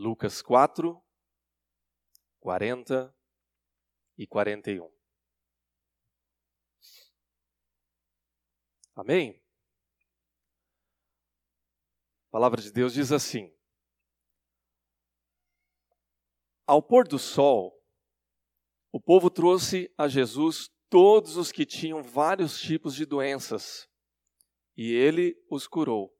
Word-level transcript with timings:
Lucas 0.00 0.40
4, 0.40 1.04
40 2.38 3.12
e 4.16 4.28
41. 4.28 4.88
Amém? 8.94 9.42
A 12.28 12.30
palavra 12.30 12.62
de 12.62 12.70
Deus 12.70 12.92
diz 12.92 13.10
assim: 13.10 13.52
Ao 16.64 16.80
pôr 16.80 17.08
do 17.08 17.18
sol, 17.18 17.84
o 18.92 19.00
povo 19.00 19.28
trouxe 19.28 19.92
a 19.98 20.06
Jesus 20.06 20.70
todos 20.88 21.36
os 21.36 21.50
que 21.50 21.66
tinham 21.66 22.04
vários 22.04 22.60
tipos 22.60 22.94
de 22.94 23.04
doenças, 23.04 23.90
e 24.76 24.92
ele 24.92 25.36
os 25.50 25.66
curou, 25.66 26.16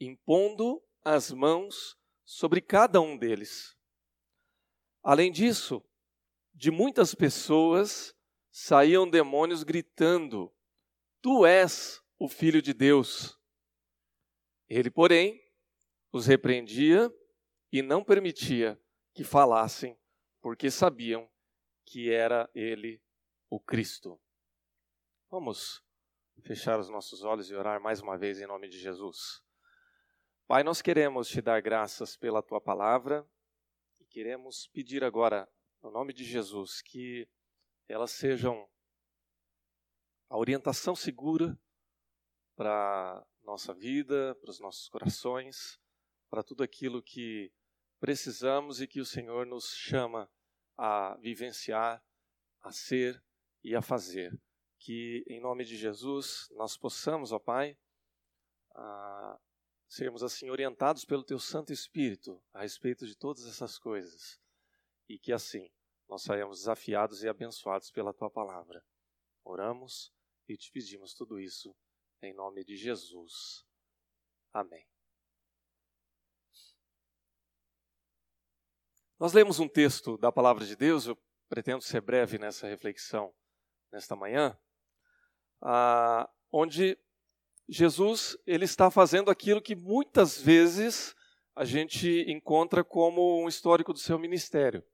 impondo 0.00 0.82
as 1.04 1.30
mãos 1.30 2.02
sobre 2.24 2.60
cada 2.60 3.00
um 3.00 3.16
deles. 3.16 3.76
Além 5.02 5.30
disso, 5.30 5.84
de 6.54 6.70
muitas 6.70 7.14
pessoas 7.14 8.14
saíam 8.50 9.08
demônios 9.08 9.62
gritando: 9.62 10.54
Tu 11.20 11.44
és 11.44 12.02
o 12.18 12.28
Filho 12.28 12.62
de 12.62 12.72
Deus. 12.72 13.38
Ele, 14.68 14.90
porém, 14.90 15.42
os 16.10 16.26
repreendia 16.26 17.12
e 17.70 17.82
não 17.82 18.02
permitia 18.02 18.80
que 19.12 19.24
falassem, 19.24 19.98
porque 20.40 20.70
sabiam 20.70 21.30
que 21.84 22.10
era 22.10 22.50
ele 22.54 23.02
o 23.50 23.60
Cristo. 23.60 24.18
Vamos 25.30 25.84
fechar 26.42 26.78
os 26.78 26.88
nossos 26.88 27.22
olhos 27.24 27.50
e 27.50 27.54
orar 27.54 27.80
mais 27.80 28.00
uma 28.00 28.16
vez 28.16 28.40
em 28.40 28.46
nome 28.46 28.68
de 28.68 28.78
Jesus. 28.78 29.43
Pai, 30.46 30.62
nós 30.62 30.82
queremos 30.82 31.28
te 31.28 31.40
dar 31.40 31.62
graças 31.62 32.18
pela 32.18 32.42
tua 32.42 32.60
palavra 32.60 33.26
e 33.98 34.04
queremos 34.04 34.66
pedir 34.66 35.02
agora, 35.02 35.50
no 35.82 35.90
nome 35.90 36.12
de 36.12 36.22
Jesus, 36.22 36.82
que 36.82 37.26
elas 37.88 38.10
sejam 38.10 38.68
a 40.28 40.36
orientação 40.36 40.94
segura 40.94 41.58
para 42.54 43.26
nossa 43.42 43.72
vida, 43.72 44.34
para 44.34 44.50
os 44.50 44.60
nossos 44.60 44.86
corações, 44.86 45.80
para 46.28 46.42
tudo 46.42 46.62
aquilo 46.62 47.02
que 47.02 47.50
precisamos 47.98 48.82
e 48.82 48.86
que 48.86 49.00
o 49.00 49.06
Senhor 49.06 49.46
nos 49.46 49.74
chama 49.74 50.30
a 50.76 51.16
vivenciar, 51.22 52.04
a 52.60 52.70
ser 52.70 53.24
e 53.62 53.74
a 53.74 53.80
fazer. 53.80 54.38
Que, 54.78 55.24
em 55.26 55.40
nome 55.40 55.64
de 55.64 55.74
Jesus, 55.74 56.50
nós 56.50 56.76
possamos, 56.76 57.32
ó 57.32 57.38
Pai, 57.38 57.78
sermos 59.88 60.22
assim 60.22 60.50
orientados 60.50 61.04
pelo 61.04 61.24
Teu 61.24 61.38
Santo 61.38 61.72
Espírito 61.72 62.42
a 62.52 62.62
respeito 62.62 63.06
de 63.06 63.16
todas 63.16 63.46
essas 63.46 63.78
coisas. 63.78 64.40
E 65.08 65.18
que 65.18 65.32
assim 65.32 65.70
nós 66.08 66.22
saiamos 66.22 66.58
desafiados 66.60 67.22
e 67.22 67.28
abençoados 67.28 67.90
pela 67.90 68.14
Tua 68.14 68.30
palavra. 68.30 68.84
Oramos 69.44 70.12
e 70.48 70.56
te 70.56 70.70
pedimos 70.70 71.14
tudo 71.14 71.38
isso 71.38 71.74
em 72.22 72.32
nome 72.32 72.64
de 72.64 72.76
Jesus. 72.76 73.64
Amém. 74.52 74.86
Nós 79.18 79.32
lemos 79.32 79.58
um 79.60 79.68
texto 79.68 80.18
da 80.18 80.32
palavra 80.32 80.64
de 80.66 80.74
Deus, 80.74 81.06
eu 81.06 81.16
pretendo 81.48 81.82
ser 81.82 82.00
breve 82.00 82.38
nessa 82.38 82.66
reflexão 82.66 83.34
nesta 83.94 84.16
manhã, 84.16 84.58
ah, 85.62 86.28
onde 86.50 86.98
Jesus 87.68 88.36
ele 88.46 88.64
está 88.64 88.90
fazendo 88.90 89.30
aquilo 89.30 89.62
que 89.62 89.74
muitas 89.74 90.40
vezes 90.40 91.14
a 91.56 91.64
gente 91.64 92.24
encontra 92.28 92.84
como 92.84 93.42
um 93.42 93.48
histórico 93.48 93.92
do 93.92 93.98
seu 93.98 94.18
ministério. 94.18 94.84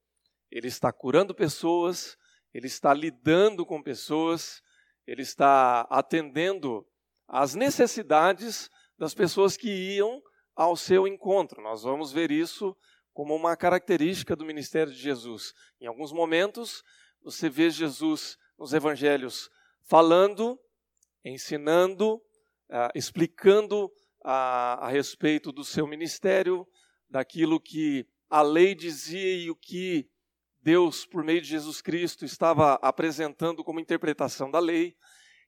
Ele 0.50 0.68
está 0.68 0.92
curando 0.92 1.34
pessoas, 1.34 2.16
ele 2.52 2.66
está 2.66 2.92
lidando 2.92 3.64
com 3.64 3.82
pessoas, 3.82 4.62
ele 5.06 5.22
está 5.22 5.82
atendendo 5.90 6.86
às 7.26 7.54
necessidades 7.54 8.70
das 8.98 9.14
pessoas 9.14 9.56
que 9.56 9.70
iam 9.70 10.22
ao 10.54 10.76
seu 10.76 11.06
encontro. 11.06 11.62
Nós 11.62 11.82
vamos 11.82 12.12
ver 12.12 12.30
isso 12.30 12.76
como 13.12 13.34
uma 13.34 13.56
característica 13.56 14.36
do 14.36 14.44
ministério 14.44 14.92
de 14.92 14.98
Jesus. 14.98 15.54
Em 15.80 15.86
alguns 15.86 16.12
momentos, 16.12 16.84
você 17.22 17.48
vê 17.48 17.70
Jesus 17.70 18.36
nos 18.58 18.72
evangelhos 18.72 19.50
falando, 19.82 20.58
ensinando, 21.24 22.20
uh, 22.70 22.90
explicando 22.94 23.86
uh, 23.86 23.90
a 24.80 24.88
respeito 24.88 25.52
do 25.52 25.64
seu 25.64 25.86
ministério, 25.86 26.66
daquilo 27.08 27.60
que 27.60 28.06
a 28.28 28.42
lei 28.42 28.74
dizia 28.74 29.36
e 29.36 29.50
o 29.50 29.56
que 29.56 30.08
Deus, 30.62 31.04
por 31.04 31.24
meio 31.24 31.40
de 31.40 31.48
Jesus 31.48 31.82
Cristo, 31.82 32.24
estava 32.24 32.74
apresentando 32.74 33.64
como 33.64 33.80
interpretação 33.80 34.50
da 34.50 34.58
lei. 34.58 34.96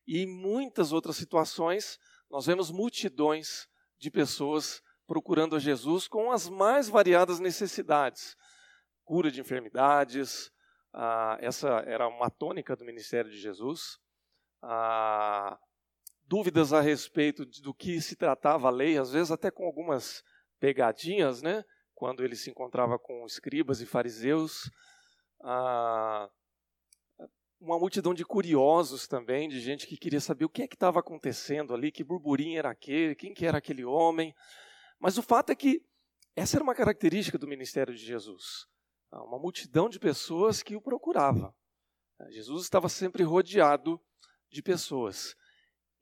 E 0.07 0.21
em 0.21 0.27
muitas 0.27 0.93
outras 0.93 1.17
situações, 1.17 1.99
nós 2.31 2.47
vemos 2.47 2.71
multidões 2.71 3.69
de 3.99 4.11
pessoas 4.11 4.83
procurando 5.07 5.55
a 5.55 5.59
Jesus 5.59 6.09
com 6.09 6.33
as 6.33 6.49
mais 6.49 6.89
variadas 6.89 7.39
necessidades. 7.39 8.37
Cura 9.05 9.31
de 9.31 9.41
enfermidades, 9.41 10.51
ah, 10.93 11.39
essa 11.41 11.69
era 11.87 12.09
uma 12.09 12.31
tônica 12.31 12.75
do 12.75 12.85
ministério 12.85 13.31
de 13.31 13.39
Jesus. 13.39 13.99
Ah, 14.63 15.59
dúvidas 16.33 16.73
a 16.73 16.81
respeito 16.81 17.45
do 17.45 17.75
que 17.75 18.01
se 18.01 18.17
tratava 18.17 18.69
a 18.69 18.71
lei, 18.71 18.97
às 18.97 19.13
vezes 19.13 19.31
até 19.31 19.51
com 19.51 19.67
algumas 19.67 20.25
pegadinhas, 20.59 21.43
né? 21.43 21.63
quando 21.95 22.25
ele 22.25 22.35
se 22.35 22.49
encontrava 22.49 22.99
com 22.99 23.27
escribas 23.27 23.83
e 23.83 23.87
fariseus. 23.87 24.71
Ah, 25.43 26.31
uma 27.61 27.79
multidão 27.79 28.15
de 28.15 28.25
curiosos 28.25 29.07
também, 29.07 29.47
de 29.47 29.61
gente 29.61 29.87
que 29.87 29.95
queria 29.99 30.23
saber 30.23 30.47
o 30.47 30.49
que 30.49 30.63
é 30.63 30.67
que 30.67 30.75
estava 30.75 31.01
acontecendo 31.01 31.75
ali, 31.75 31.93
que 31.93 32.03
burburinho 32.03 32.59
era 32.59 32.71
aquele, 32.71 33.15
quem 33.15 33.35
que 33.35 33.45
era 33.45 33.59
aquele 33.59 33.85
homem. 33.85 34.35
Mas 34.99 35.19
o 35.19 35.23
fato 35.23 35.51
é 35.51 35.55
que 35.55 35.85
essa 36.35 36.57
era 36.57 36.65
uma 36.65 36.75
característica 36.75 37.37
do 37.37 37.47
ministério 37.47 37.95
de 37.95 38.03
Jesus. 38.03 38.67
Uma 39.13 39.39
multidão 39.39 39.87
de 39.87 40.01
pessoas 40.01 40.63
que 40.63 40.75
o 40.75 40.81
procurava. 40.81 41.55
Jesus 42.31 42.63
estava 42.63 42.89
sempre 42.89 43.23
rodeado 43.23 44.01
de 44.51 44.63
pessoas. 44.63 45.37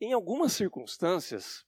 Em 0.00 0.14
algumas 0.14 0.52
circunstâncias, 0.54 1.64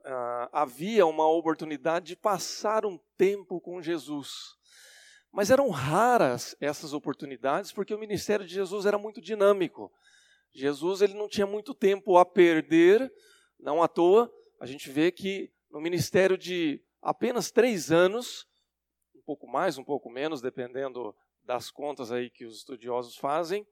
uh, 0.00 0.48
havia 0.52 1.06
uma 1.06 1.26
oportunidade 1.26 2.08
de 2.08 2.16
passar 2.16 2.84
um 2.84 2.98
tempo 3.16 3.58
com 3.62 3.80
Jesus. 3.80 4.58
Mas 5.32 5.50
eram 5.50 5.70
raras 5.70 6.54
essas 6.60 6.92
oportunidades 6.92 7.72
porque 7.72 7.94
o 7.94 7.98
ministério 7.98 8.46
de 8.46 8.52
Jesus 8.52 8.84
era 8.84 8.98
muito 8.98 9.22
dinâmico. 9.22 9.90
Jesus 10.52 11.00
ele 11.00 11.14
não 11.14 11.28
tinha 11.28 11.46
muito 11.46 11.74
tempo 11.74 12.18
a 12.18 12.26
perder, 12.26 13.10
não 13.58 13.82
à 13.82 13.88
toa. 13.88 14.30
A 14.60 14.66
gente 14.66 14.90
vê 14.90 15.10
que 15.10 15.50
no 15.70 15.80
ministério 15.80 16.36
de 16.36 16.82
apenas 17.00 17.50
três 17.50 17.90
anos, 17.90 18.46
um 19.14 19.22
pouco 19.22 19.46
mais, 19.46 19.78
um 19.78 19.84
pouco 19.84 20.10
menos, 20.10 20.42
dependendo 20.42 21.16
das 21.42 21.70
contas 21.70 22.12
aí 22.12 22.28
que 22.28 22.44
os 22.44 22.58
estudiosos 22.58 23.16
fazem, 23.16 23.66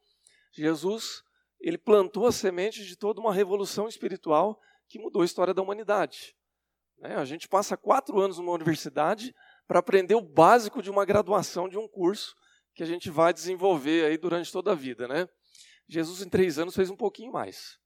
Jesus 0.53 1.23
ele 1.61 1.79
plantou 1.79 2.27
a 2.27 2.33
semente 2.33 2.85
de 2.85 2.97
toda 2.97 3.21
uma 3.21 3.33
revolução 3.33 3.89
espiritual 3.89 4.61
que 4.89 4.99
mudou 4.99 5.23
a 5.23 5.25
história 5.25 5.55
da 5.55 5.63
humanidade. 5.63 6.37
Né? 6.99 7.17
A 7.17 7.25
gente 7.25 7.49
passa 7.49 7.77
quatro 7.77 8.21
anos 8.21 8.39
numa 8.39 8.53
universidade 8.53 9.35
para 9.67 9.81
aprender 9.81 10.15
o 10.15 10.21
básico 10.21 10.83
de 10.83 10.91
uma 10.91 11.05
graduação 11.05 11.69
de 11.69 11.77
um 11.77 11.89
curso 11.89 12.35
que 12.75 12.83
a 12.83 12.87
gente 12.87 13.11
vai 13.11 13.33
desenvolver 13.33 14.05
aí 14.05 14.17
durante 14.17 14.53
toda 14.53 14.73
a 14.73 14.75
vida, 14.75 15.09
né? 15.09 15.29
Jesus 15.89 16.21
em 16.21 16.29
três 16.29 16.59
anos 16.59 16.75
fez 16.75 16.91
um 16.91 16.97
pouquinho 16.97 17.33
mais, 17.33 17.79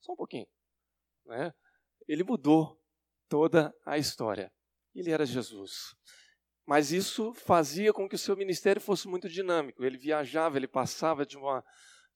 só 0.00 0.12
um 0.12 0.16
pouquinho, 0.16 0.46
né? 1.24 1.52
Ele 2.06 2.22
mudou 2.22 2.78
toda 3.28 3.74
a 3.86 3.96
história. 3.96 4.52
Ele 4.94 5.10
era 5.10 5.24
Jesus. 5.24 5.94
Mas 6.66 6.92
isso 6.92 7.32
fazia 7.32 7.92
com 7.92 8.08
que 8.08 8.16
o 8.16 8.18
seu 8.18 8.36
ministério 8.36 8.80
fosse 8.80 9.08
muito 9.08 9.28
dinâmico. 9.28 9.84
Ele 9.84 9.96
viajava, 9.96 10.56
ele 10.56 10.68
passava 10.68 11.24
de 11.24 11.38
uma, 11.38 11.64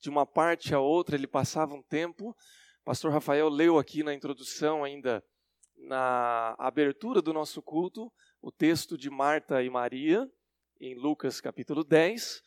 de 0.04 0.10
uma 0.10 0.26
parte 0.26 0.74
a 0.74 0.78
outra, 0.78 1.16
ele 1.16 1.26
passava 1.26 1.74
um 1.74 1.82
tempo. 1.82 2.36
Pastor 2.84 3.10
Rafael 3.10 3.48
leu 3.48 3.78
aqui 3.78 4.02
na 4.02 4.12
introdução, 4.12 4.84
ainda 4.84 5.24
na 5.78 6.54
abertura 6.58 7.22
do 7.22 7.32
nosso 7.32 7.62
culto, 7.62 8.12
o 8.42 8.52
texto 8.52 8.98
de 8.98 9.08
Marta 9.08 9.62
e 9.62 9.70
Maria, 9.70 10.30
em 10.78 10.94
Lucas 10.94 11.40
capítulo 11.40 11.82
10, 11.82 12.42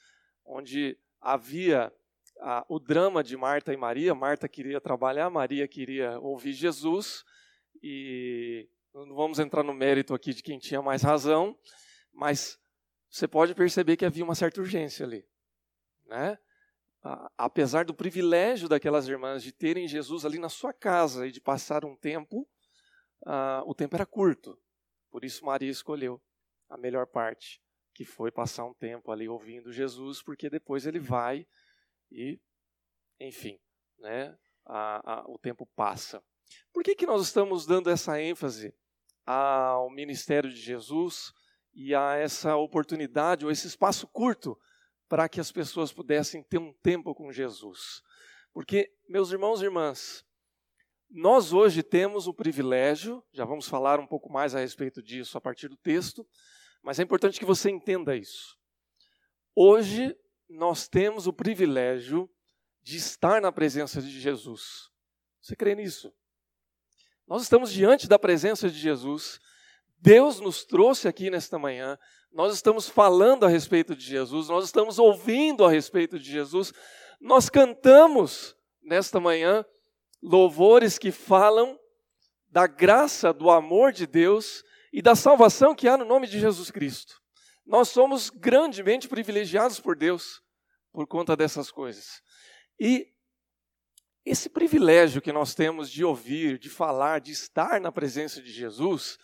onde 0.45 0.99
havia 1.19 1.91
o 2.69 2.77
drama 2.77 3.23
de 3.23 3.35
Marta 3.35 3.73
e 3.73 3.77
Maria. 3.77 4.13
Marta 4.13 4.47
queria 4.47 4.79
trabalhar, 4.79 5.27
Maria 5.31 5.67
queria 5.67 6.19
ouvir 6.19 6.53
Jesus 6.53 7.23
e 7.81 8.69
não 8.93 9.15
vamos 9.15 9.39
entrar 9.39 9.63
no 9.63 9.73
mérito 9.73 10.13
aqui 10.13 10.31
de 10.31 10.43
quem 10.43 10.59
tinha 10.59 10.79
mais 10.79 11.01
razão, 11.01 11.57
mas 12.13 12.59
você 13.09 13.27
pode 13.27 13.55
perceber 13.55 13.97
que 13.97 14.05
havia 14.05 14.23
uma 14.23 14.35
certa 14.35 14.61
urgência 14.61 15.03
ali, 15.03 15.25
né? 16.05 16.37
Apesar 17.37 17.85
do 17.85 17.93
privilégio 17.93 18.67
daquelas 18.67 19.07
irmãs 19.07 19.43
de 19.43 19.51
terem 19.51 19.87
Jesus 19.87 20.25
ali 20.25 20.39
na 20.39 20.49
sua 20.49 20.73
casa 20.73 21.27
e 21.27 21.31
de 21.31 21.39
passar 21.39 21.85
um 21.85 21.95
tempo, 21.95 22.47
uh, 23.25 23.63
o 23.65 23.73
tempo 23.73 23.95
era 23.95 24.05
curto. 24.05 24.59
Por 25.09 25.23
isso 25.23 25.45
Maria 25.45 25.71
escolheu 25.71 26.21
a 26.69 26.77
melhor 26.77 27.07
parte, 27.07 27.61
que 27.93 28.03
foi 28.03 28.31
passar 28.31 28.65
um 28.65 28.73
tempo 28.73 29.11
ali 29.11 29.29
ouvindo 29.29 29.71
Jesus, 29.71 30.21
porque 30.21 30.49
depois 30.49 30.85
ele 30.85 30.99
vai 30.99 31.47
e, 32.11 32.39
enfim, 33.19 33.59
né, 33.99 34.37
a, 34.65 35.13
a, 35.13 35.29
o 35.29 35.37
tempo 35.37 35.65
passa. 35.75 36.21
Por 36.73 36.83
que, 36.83 36.95
que 36.95 37.05
nós 37.05 37.21
estamos 37.21 37.65
dando 37.65 37.89
essa 37.89 38.21
ênfase 38.21 38.73
ao 39.25 39.89
ministério 39.89 40.49
de 40.49 40.59
Jesus 40.59 41.33
e 41.73 41.93
a 41.93 42.15
essa 42.15 42.55
oportunidade 42.55 43.45
ou 43.45 43.51
esse 43.51 43.67
espaço 43.67 44.07
curto 44.07 44.57
para 45.07 45.27
que 45.29 45.39
as 45.39 45.51
pessoas 45.51 45.91
pudessem 45.91 46.43
ter 46.43 46.57
um 46.57 46.73
tempo 46.73 47.13
com 47.15 47.31
Jesus? 47.31 48.01
Porque, 48.53 48.91
meus 49.07 49.31
irmãos 49.31 49.61
e 49.61 49.65
irmãs, 49.65 50.25
nós 51.09 51.53
hoje 51.53 51.81
temos 51.81 52.27
o 52.27 52.33
privilégio, 52.33 53.23
já 53.31 53.45
vamos 53.45 53.67
falar 53.67 53.99
um 53.99 54.07
pouco 54.07 54.31
mais 54.31 54.53
a 54.53 54.59
respeito 54.59 55.01
disso 55.01 55.37
a 55.37 55.41
partir 55.41 55.69
do 55.69 55.77
texto, 55.77 56.27
mas 56.81 56.99
é 56.99 57.03
importante 57.03 57.39
que 57.39 57.45
você 57.45 57.69
entenda 57.69 58.15
isso. 58.15 58.57
Hoje 59.55 60.15
nós 60.49 60.87
temos 60.87 61.27
o 61.27 61.33
privilégio 61.33 62.29
de 62.81 62.97
estar 62.97 63.41
na 63.41 63.51
presença 63.51 64.01
de 64.01 64.19
Jesus. 64.19 64.89
Você 65.41 65.55
crê 65.55 65.75
nisso? 65.75 66.13
Nós 67.27 67.43
estamos 67.43 67.71
diante 67.71 68.07
da 68.07 68.17
presença 68.17 68.69
de 68.69 68.77
Jesus. 68.77 69.39
Deus 69.97 70.39
nos 70.39 70.63
trouxe 70.63 71.07
aqui 71.07 71.29
nesta 71.29 71.59
manhã. 71.59 71.97
Nós 72.31 72.53
estamos 72.53 72.87
falando 72.87 73.45
a 73.45 73.49
respeito 73.49 73.95
de 73.95 74.05
Jesus, 74.05 74.47
nós 74.47 74.65
estamos 74.65 74.99
ouvindo 74.99 75.65
a 75.65 75.71
respeito 75.71 76.19
de 76.19 76.29
Jesus. 76.29 76.73
Nós 77.19 77.49
cantamos 77.49 78.55
nesta 78.83 79.19
manhã 79.19 79.65
louvores 80.21 80.97
que 80.97 81.11
falam 81.11 81.79
da 82.49 82.67
graça, 82.67 83.33
do 83.33 83.49
amor 83.49 83.91
de 83.91 84.05
Deus 84.05 84.63
e 84.93 85.01
da 85.01 85.15
salvação 85.15 85.75
que 85.75 85.87
há 85.87 85.97
no 85.97 86.05
nome 86.05 86.27
de 86.27 86.39
Jesus 86.39 86.71
Cristo. 86.71 87.15
Nós 87.65 87.89
somos 87.89 88.29
grandemente 88.29 89.07
privilegiados 89.07 89.79
por 89.79 89.95
Deus 89.95 90.41
por 90.91 91.05
conta 91.05 91.35
dessas 91.35 91.69
coisas. 91.69 92.21
E 92.79 93.07
esse 94.25 94.49
privilégio 94.49 95.21
que 95.21 95.31
nós 95.31 95.53
temos 95.53 95.89
de 95.89 96.03
ouvir, 96.03 96.57
de 96.57 96.69
falar, 96.69 97.21
de 97.21 97.31
estar 97.31 97.79
na 97.79 97.91
presença 97.91 98.41
de 98.41 98.51
Jesus, 98.51 99.17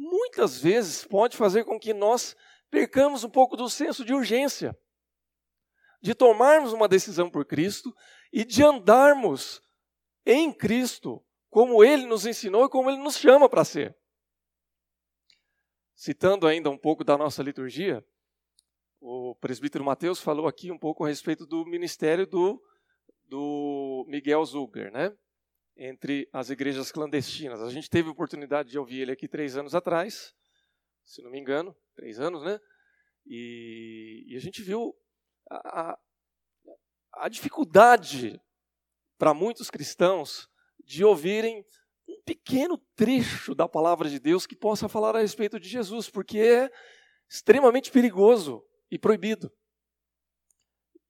muitas 0.00 0.58
vezes 0.58 1.04
pode 1.04 1.36
fazer 1.36 1.64
com 1.64 1.78
que 1.78 1.92
nós 1.92 2.34
percamos 2.70 3.22
um 3.22 3.28
pouco 3.28 3.54
do 3.54 3.68
senso 3.68 4.02
de 4.02 4.14
urgência, 4.14 4.74
de 6.00 6.14
tomarmos 6.14 6.72
uma 6.72 6.88
decisão 6.88 7.30
por 7.30 7.44
Cristo 7.44 7.94
e 8.32 8.42
de 8.42 8.62
andarmos 8.62 9.60
em 10.24 10.50
Cristo, 10.52 11.22
como 11.50 11.84
ele 11.84 12.06
nos 12.06 12.24
ensinou 12.24 12.64
e 12.64 12.70
como 12.70 12.90
ele 12.90 13.02
nos 13.02 13.18
chama 13.18 13.46
para 13.46 13.64
ser. 13.64 13.94
Citando 15.94 16.46
ainda 16.46 16.70
um 16.70 16.78
pouco 16.78 17.04
da 17.04 17.18
nossa 17.18 17.42
liturgia, 17.42 18.02
o 19.00 19.34
presbítero 19.34 19.84
Mateus 19.84 20.18
falou 20.18 20.46
aqui 20.46 20.70
um 20.70 20.78
pouco 20.78 21.04
a 21.04 21.08
respeito 21.08 21.44
do 21.44 21.66
ministério 21.66 22.26
do, 22.26 22.62
do 23.26 24.06
Miguel 24.08 24.42
Zuger, 24.46 24.90
né? 24.90 25.14
Entre 25.76 26.28
as 26.32 26.50
igrejas 26.50 26.92
clandestinas. 26.92 27.60
A 27.60 27.70
gente 27.70 27.88
teve 27.88 28.08
a 28.08 28.12
oportunidade 28.12 28.70
de 28.70 28.78
ouvir 28.78 29.00
ele 29.00 29.12
aqui 29.12 29.28
três 29.28 29.56
anos 29.56 29.74
atrás, 29.74 30.34
se 31.04 31.22
não 31.22 31.30
me 31.30 31.38
engano, 31.38 31.74
três 31.94 32.20
anos, 32.20 32.42
né? 32.42 32.60
E, 33.26 34.24
e 34.28 34.36
a 34.36 34.40
gente 34.40 34.62
viu 34.62 34.94
a, 35.50 35.98
a 37.14 37.28
dificuldade 37.28 38.40
para 39.18 39.34
muitos 39.34 39.70
cristãos 39.70 40.48
de 40.84 41.04
ouvirem 41.04 41.64
um 42.08 42.22
pequeno 42.24 42.78
trecho 42.96 43.54
da 43.54 43.68
palavra 43.68 44.08
de 44.08 44.18
Deus 44.18 44.46
que 44.46 44.56
possa 44.56 44.88
falar 44.88 45.14
a 45.14 45.20
respeito 45.20 45.60
de 45.60 45.68
Jesus, 45.68 46.10
porque 46.10 46.38
é 46.38 46.70
extremamente 47.28 47.90
perigoso 47.90 48.64
e 48.90 48.98
proibido. 48.98 49.52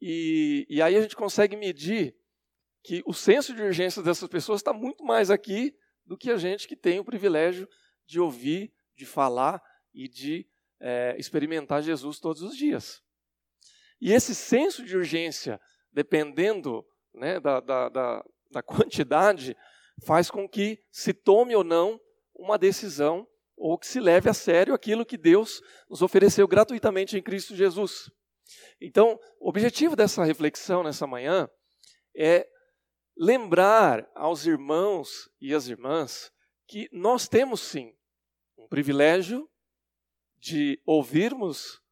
E, 0.00 0.66
e 0.68 0.82
aí 0.82 0.96
a 0.96 1.00
gente 1.00 1.16
consegue 1.16 1.56
medir 1.56 2.16
que 2.82 3.02
o 3.06 3.12
senso 3.12 3.54
de 3.54 3.62
urgência 3.62 4.02
dessas 4.02 4.28
pessoas 4.28 4.60
está 4.60 4.72
muito 4.72 5.04
mais 5.04 5.30
aqui 5.30 5.74
do 6.04 6.16
que 6.16 6.30
a 6.30 6.36
gente 6.36 6.66
que 6.66 6.76
tem 6.76 6.98
o 6.98 7.04
privilégio 7.04 7.68
de 8.06 8.18
ouvir, 8.18 8.72
de 8.96 9.06
falar 9.06 9.62
e 9.94 10.08
de 10.08 10.46
é, 10.80 11.14
experimentar 11.18 11.82
Jesus 11.82 12.18
todos 12.18 12.42
os 12.42 12.56
dias. 12.56 13.02
E 14.00 14.12
esse 14.12 14.34
senso 14.34 14.84
de 14.84 14.96
urgência, 14.96 15.60
dependendo 15.92 16.84
né, 17.14 17.38
da, 17.38 17.60
da, 17.60 17.88
da, 17.88 18.24
da 18.50 18.62
quantidade, 18.62 19.56
faz 20.04 20.30
com 20.30 20.48
que 20.48 20.82
se 20.90 21.12
tome 21.12 21.54
ou 21.54 21.62
não 21.62 22.00
uma 22.34 22.56
decisão 22.56 23.26
ou 23.56 23.78
que 23.78 23.86
se 23.86 24.00
leve 24.00 24.30
a 24.30 24.34
sério 24.34 24.72
aquilo 24.72 25.04
que 25.04 25.18
Deus 25.18 25.60
nos 25.88 26.00
ofereceu 26.00 26.48
gratuitamente 26.48 27.18
em 27.18 27.22
Cristo 27.22 27.54
Jesus. 27.54 28.10
Então, 28.80 29.20
o 29.38 29.50
objetivo 29.50 29.94
dessa 29.94 30.24
reflexão 30.24 30.82
nessa 30.82 31.06
manhã 31.06 31.48
é 32.16 32.48
lembrar 33.20 34.10
aos 34.14 34.46
irmãos 34.46 35.28
e 35.38 35.54
às 35.54 35.66
irmãs 35.66 36.32
que 36.66 36.88
nós 36.90 37.28
temos 37.28 37.60
sim 37.60 37.94
um 38.56 38.66
privilégio 38.66 39.46
de 40.38 40.80
ouvirmos 40.86 41.82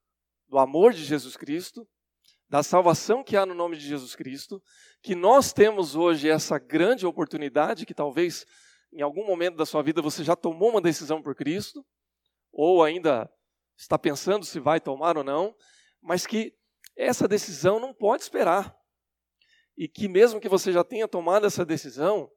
do 0.48 0.58
amor 0.58 0.94
de 0.94 1.04
Jesus 1.04 1.36
Cristo, 1.36 1.86
da 2.48 2.62
salvação 2.62 3.22
que 3.22 3.36
há 3.36 3.44
no 3.44 3.52
nome 3.52 3.76
de 3.76 3.86
Jesus 3.86 4.16
Cristo, 4.16 4.62
que 5.02 5.14
nós 5.14 5.52
temos 5.52 5.94
hoje 5.94 6.30
essa 6.30 6.58
grande 6.58 7.04
oportunidade, 7.04 7.84
que 7.84 7.92
talvez 7.92 8.46
em 8.90 9.02
algum 9.02 9.26
momento 9.26 9.56
da 9.56 9.66
sua 9.66 9.82
vida 9.82 10.00
você 10.00 10.24
já 10.24 10.34
tomou 10.34 10.70
uma 10.70 10.80
decisão 10.80 11.22
por 11.22 11.34
Cristo, 11.34 11.84
ou 12.50 12.82
ainda 12.82 13.30
está 13.76 13.98
pensando 13.98 14.46
se 14.46 14.58
vai 14.58 14.80
tomar 14.80 15.18
ou 15.18 15.22
não, 15.22 15.54
mas 16.00 16.26
que 16.26 16.54
essa 16.96 17.28
decisão 17.28 17.78
não 17.78 17.92
pode 17.92 18.22
esperar. 18.22 18.77
E 19.78 19.86
que 19.86 20.08
mesmo 20.08 20.40
que 20.40 20.48
você 20.48 20.72
já 20.72 20.82
tenha 20.82 21.06
tomado 21.06 21.46
essa 21.46 21.64
decisão, 21.64 22.28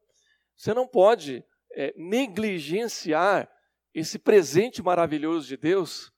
você 0.55 0.75
não 0.75 0.87
pode 0.87 1.43
é, 1.71 1.91
negligenciar 1.97 3.51
esse 3.93 4.19
presente 4.19 4.81
maravilhoso 4.83 5.47
de 5.47 5.57
Deus 5.57 6.13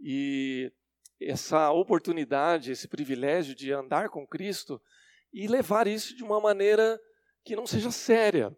e 0.00 0.72
essa 1.20 1.72
oportunidade, 1.72 2.70
esse 2.70 2.86
privilégio 2.86 3.52
de 3.52 3.72
andar 3.72 4.08
com 4.10 4.24
Cristo 4.24 4.80
e 5.32 5.48
levar 5.48 5.88
isso 5.88 6.16
de 6.16 6.22
uma 6.22 6.40
maneira 6.40 6.98
que 7.44 7.56
não 7.56 7.66
seja 7.66 7.90
séria, 7.90 8.56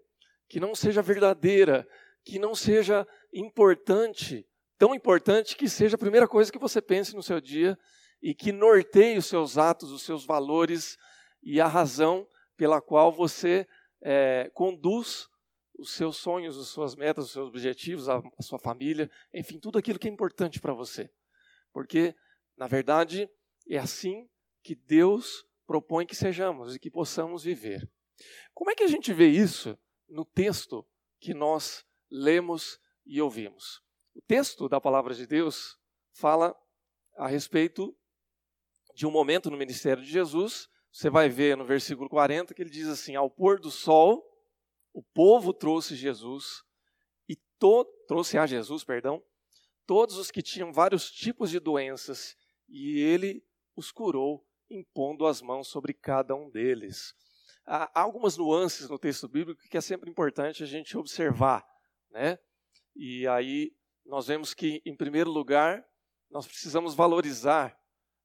que 0.49 0.61
não 0.61 0.75
seja 0.75 1.01
verdadeira, 1.01 1.89
que 2.23 2.39
não 2.39 2.55
seja 2.55 3.07
importante, 3.33 4.47
tão 4.79 4.95
importante 4.95 5.57
que 5.57 5.67
seja 5.67 5.97
a 5.97 5.99
primeira 5.99 6.29
coisa 6.29 6.53
que 6.53 6.59
você 6.59 6.83
pense 6.83 7.17
no 7.17 7.23
seu 7.23 7.41
dia 7.41 7.77
e 8.23 8.35
que 8.35 8.53
norteie 8.53 9.17
os 9.17 9.27
seus 9.27 9.57
atos, 9.57 9.91
os 9.91 10.03
seus 10.03 10.27
valores 10.27 10.99
e 11.43 11.61
a 11.61 11.67
razão 11.67 12.27
pela 12.57 12.81
qual 12.81 13.13
você 13.13 13.67
é, 14.01 14.51
conduz 14.55 15.29
os 15.79 15.93
seus 15.93 16.17
sonhos, 16.17 16.59
as 16.59 16.69
suas 16.69 16.95
metas, 16.95 17.27
os 17.27 17.33
seus 17.33 17.49
objetivos, 17.49 18.09
a, 18.09 18.19
a 18.19 18.43
sua 18.43 18.59
família, 18.59 19.11
enfim, 19.33 19.59
tudo 19.59 19.79
aquilo 19.79 19.99
que 19.99 20.09
é 20.09 20.11
importante 20.11 20.61
para 20.61 20.73
você. 20.73 21.11
Porque 21.73 22.15
na 22.57 22.67
verdade, 22.67 23.29
é 23.69 23.79
assim 23.79 24.29
que 24.63 24.75
Deus 24.75 25.45
propõe 25.67 26.07
que 26.07 26.15
sejamos 26.15 26.77
e 26.77 26.79
que 26.79 26.91
possamos 26.91 27.45
viver. 27.45 27.91
Como 28.55 28.71
é 28.71 28.75
que 28.75 28.85
a 28.85 28.89
gente 28.89 29.13
vê 29.13 29.27
isso 29.29 29.79
no 30.09 30.25
texto 30.25 30.87
que 31.19 31.35
nós 31.35 31.85
lemos 32.11 32.79
e 33.05 33.21
ouvimos? 33.21 33.83
O 34.15 34.21
texto 34.21 34.69
da 34.69 34.81
palavra 34.81 35.15
de 35.15 35.27
Deus 35.27 35.79
fala 36.13 36.55
a 37.17 37.27
respeito 37.27 37.97
de 38.95 39.07
um 39.07 39.11
momento 39.11 39.51
no 39.51 39.57
ministério 39.57 40.03
de 40.03 40.11
Jesus. 40.11 40.69
Você 40.93 41.09
vai 41.09 41.31
ver 41.31 41.57
no 41.57 41.65
versículo 41.65 42.07
40 42.07 42.53
que 42.53 42.61
ele 42.61 42.71
diz 42.71 42.87
assim: 42.87 43.17
Ao 43.17 43.31
pôr 43.31 43.59
do 43.59 43.71
sol, 43.71 44.23
o 44.93 45.03
povo 45.03 45.55
trouxe 45.55 45.97
Jesus 45.97 46.63
e 47.27 47.35
trouxe 48.07 48.37
a 48.37 48.47
Jesus, 48.47 48.85
perdão, 48.85 49.23
todos 49.87 50.19
os 50.19 50.31
que 50.31 50.43
tinham 50.43 50.71
vários 50.71 51.11
tipos 51.11 51.51
de 51.51 51.59
doenças 51.59 52.37
e 52.69 53.01
ele 53.01 53.43
os 53.75 53.91
curou, 53.91 54.47
impondo 54.69 55.27
as 55.27 55.41
mãos 55.41 55.69
sobre 55.69 55.95
cada 55.95 56.35
um 56.35 56.51
deles. 56.51 57.15
Há 57.65 58.03
algumas 58.03 58.37
nuances 58.37 58.91
no 58.91 58.99
texto 58.99 59.27
bíblico 59.27 59.63
que 59.71 59.79
é 59.79 59.81
sempre 59.81 60.11
importante 60.11 60.63
a 60.63 60.67
gente 60.67 60.99
observar, 60.99 61.65
né? 62.11 62.39
E 62.95 63.27
aí 63.29 63.75
nós 64.05 64.27
vemos 64.27 64.53
que, 64.53 64.83
em 64.85 64.95
primeiro 64.95 65.31
lugar, 65.31 65.83
nós 66.31 66.47
precisamos 66.47 66.95
valorizar 66.95 67.79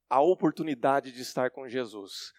a 0.09 0.21
oportunidade 0.21 1.13
de 1.13 1.21
estar 1.21 1.51
com 1.51 1.67
Jesus. 1.69 2.33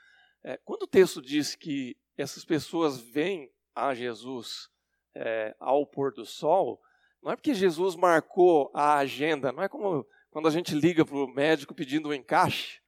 É, 0.45 0.57
quando 0.65 0.83
o 0.83 0.87
texto 0.87 1.21
diz 1.21 1.55
que 1.55 1.97
essas 2.17 2.45
pessoas 2.45 3.01
vêm 3.01 3.51
a 3.75 3.95
Jesus 3.95 4.69
é, 5.15 5.55
ao 5.59 5.87
pôr 5.87 6.13
do 6.13 6.25
sol, 6.25 6.81
não 7.23 7.33
é 7.33 7.37
porque 7.37 7.55
Jesus 7.55 7.97
marcou 7.97 8.71
a 8.75 8.99
agenda, 8.99 9.53
não 9.53 9.63
é 9.63 9.69
como 9.69 10.07
quando 10.31 10.47
a 10.47 10.51
gente 10.51 10.75
liga 10.75 11.05
para 11.05 11.17
o 11.17 11.27
médico 11.27 11.75
pedindo 11.75 12.11
um 12.11 12.15
encaixe, 12.15 12.81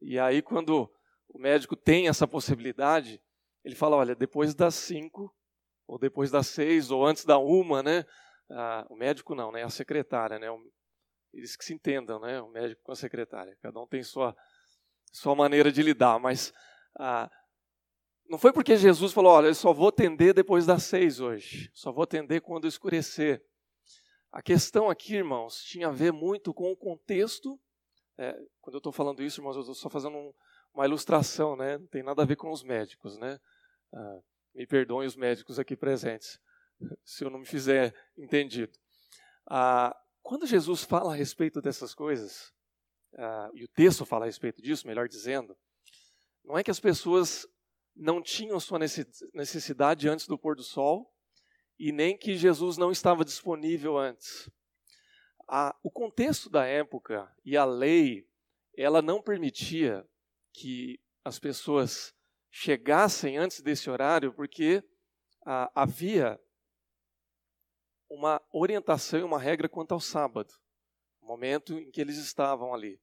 e 0.00 0.18
aí 0.18 0.42
quando 0.42 0.90
o 1.28 1.38
médico 1.38 1.74
tem 1.74 2.08
essa 2.08 2.28
possibilidade, 2.28 3.20
ele 3.64 3.74
fala, 3.74 3.96
olha, 3.96 4.14
depois 4.14 4.54
das 4.54 4.74
cinco, 4.74 5.34
ou 5.86 5.98
depois 5.98 6.30
das 6.30 6.46
seis, 6.46 6.90
ou 6.90 7.04
antes 7.04 7.24
da 7.24 7.38
uma, 7.38 7.82
né? 7.82 8.04
Ah, 8.50 8.86
o 8.88 8.96
médico 8.96 9.34
não, 9.34 9.50
né? 9.50 9.62
A 9.62 9.70
secretária, 9.70 10.38
né? 10.38 10.46
eles 11.32 11.56
que 11.56 11.64
se 11.64 11.74
entendam, 11.74 12.20
né? 12.20 12.40
O 12.40 12.48
médico 12.48 12.82
com 12.82 12.92
a 12.92 12.96
secretária. 12.96 13.56
Cada 13.60 13.80
um 13.80 13.86
tem 13.86 14.02
sua, 14.02 14.36
sua 15.12 15.34
maneira 15.34 15.72
de 15.72 15.82
lidar, 15.82 16.18
mas 16.18 16.52
ah, 16.98 17.30
não 18.28 18.38
foi 18.38 18.52
porque 18.52 18.76
Jesus 18.76 19.12
falou, 19.12 19.32
olha, 19.32 19.48
eu 19.48 19.54
só 19.54 19.72
vou 19.72 19.88
atender 19.88 20.32
depois 20.32 20.66
das 20.66 20.84
seis 20.84 21.20
hoje, 21.20 21.70
só 21.72 21.92
vou 21.92 22.04
atender 22.04 22.40
quando 22.40 22.66
escurecer. 22.66 23.44
A 24.32 24.42
questão 24.42 24.90
aqui, 24.90 25.14
irmãos, 25.14 25.62
tinha 25.62 25.88
a 25.88 25.92
ver 25.92 26.12
muito 26.12 26.52
com 26.52 26.72
o 26.72 26.76
contexto. 26.76 27.60
É, 28.18 28.32
quando 28.60 28.74
eu 28.74 28.78
estou 28.78 28.92
falando 28.92 29.22
isso, 29.22 29.40
irmãos, 29.40 29.54
eu 29.54 29.60
estou 29.60 29.74
só 29.74 29.88
fazendo 29.88 30.16
um, 30.16 30.32
uma 30.74 30.86
ilustração, 30.86 31.54
né? 31.54 31.78
Não 31.78 31.86
tem 31.86 32.02
nada 32.02 32.22
a 32.22 32.24
ver 32.24 32.36
com 32.36 32.50
os 32.50 32.62
médicos, 32.64 33.16
né? 33.18 33.38
Ah, 33.92 34.20
me 34.54 34.66
perdoem 34.66 35.06
os 35.06 35.16
médicos 35.16 35.58
aqui 35.58 35.76
presentes, 35.76 36.40
se 37.04 37.24
eu 37.24 37.30
não 37.30 37.40
me 37.40 37.46
fizer 37.46 37.94
entendido. 38.16 38.72
Ah, 39.46 39.96
quando 40.22 40.46
Jesus 40.46 40.82
fala 40.82 41.12
a 41.12 41.16
respeito 41.16 41.60
dessas 41.60 41.94
coisas, 41.94 42.52
ah, 43.16 43.50
e 43.54 43.62
o 43.64 43.68
texto 43.68 44.04
fala 44.04 44.24
a 44.24 44.26
respeito 44.26 44.62
disso, 44.62 44.86
melhor 44.86 45.08
dizendo, 45.08 45.56
não 46.44 46.58
é 46.58 46.62
que 46.62 46.70
as 46.70 46.80
pessoas 46.80 47.46
não 47.96 48.22
tinham 48.22 48.58
sua 48.60 48.78
necessidade 48.78 50.08
antes 50.08 50.26
do 50.26 50.38
pôr 50.38 50.56
do 50.56 50.62
sol, 50.62 51.12
e 51.78 51.92
nem 51.92 52.16
que 52.16 52.36
Jesus 52.36 52.76
não 52.76 52.90
estava 52.90 53.24
disponível 53.24 53.98
antes. 53.98 54.48
o 55.82 55.90
contexto 55.90 56.48
da 56.48 56.64
época 56.64 57.30
e 57.44 57.56
a 57.56 57.64
lei, 57.64 58.26
ela 58.76 59.02
não 59.02 59.22
permitia 59.22 60.06
que 60.52 61.00
as 61.24 61.38
pessoas 61.38 62.14
chegassem 62.50 63.36
antes 63.36 63.60
desse 63.60 63.90
horário, 63.90 64.32
porque 64.32 64.82
ah, 65.44 65.70
havia 65.74 66.40
uma 68.08 68.40
orientação 68.52 69.18
e 69.18 69.22
uma 69.22 69.38
regra 69.38 69.68
quanto 69.68 69.92
ao 69.92 70.00
sábado, 70.00 70.52
momento 71.20 71.78
em 71.78 71.90
que 71.90 72.00
eles 72.00 72.16
estavam 72.16 72.72
ali. 72.72 73.00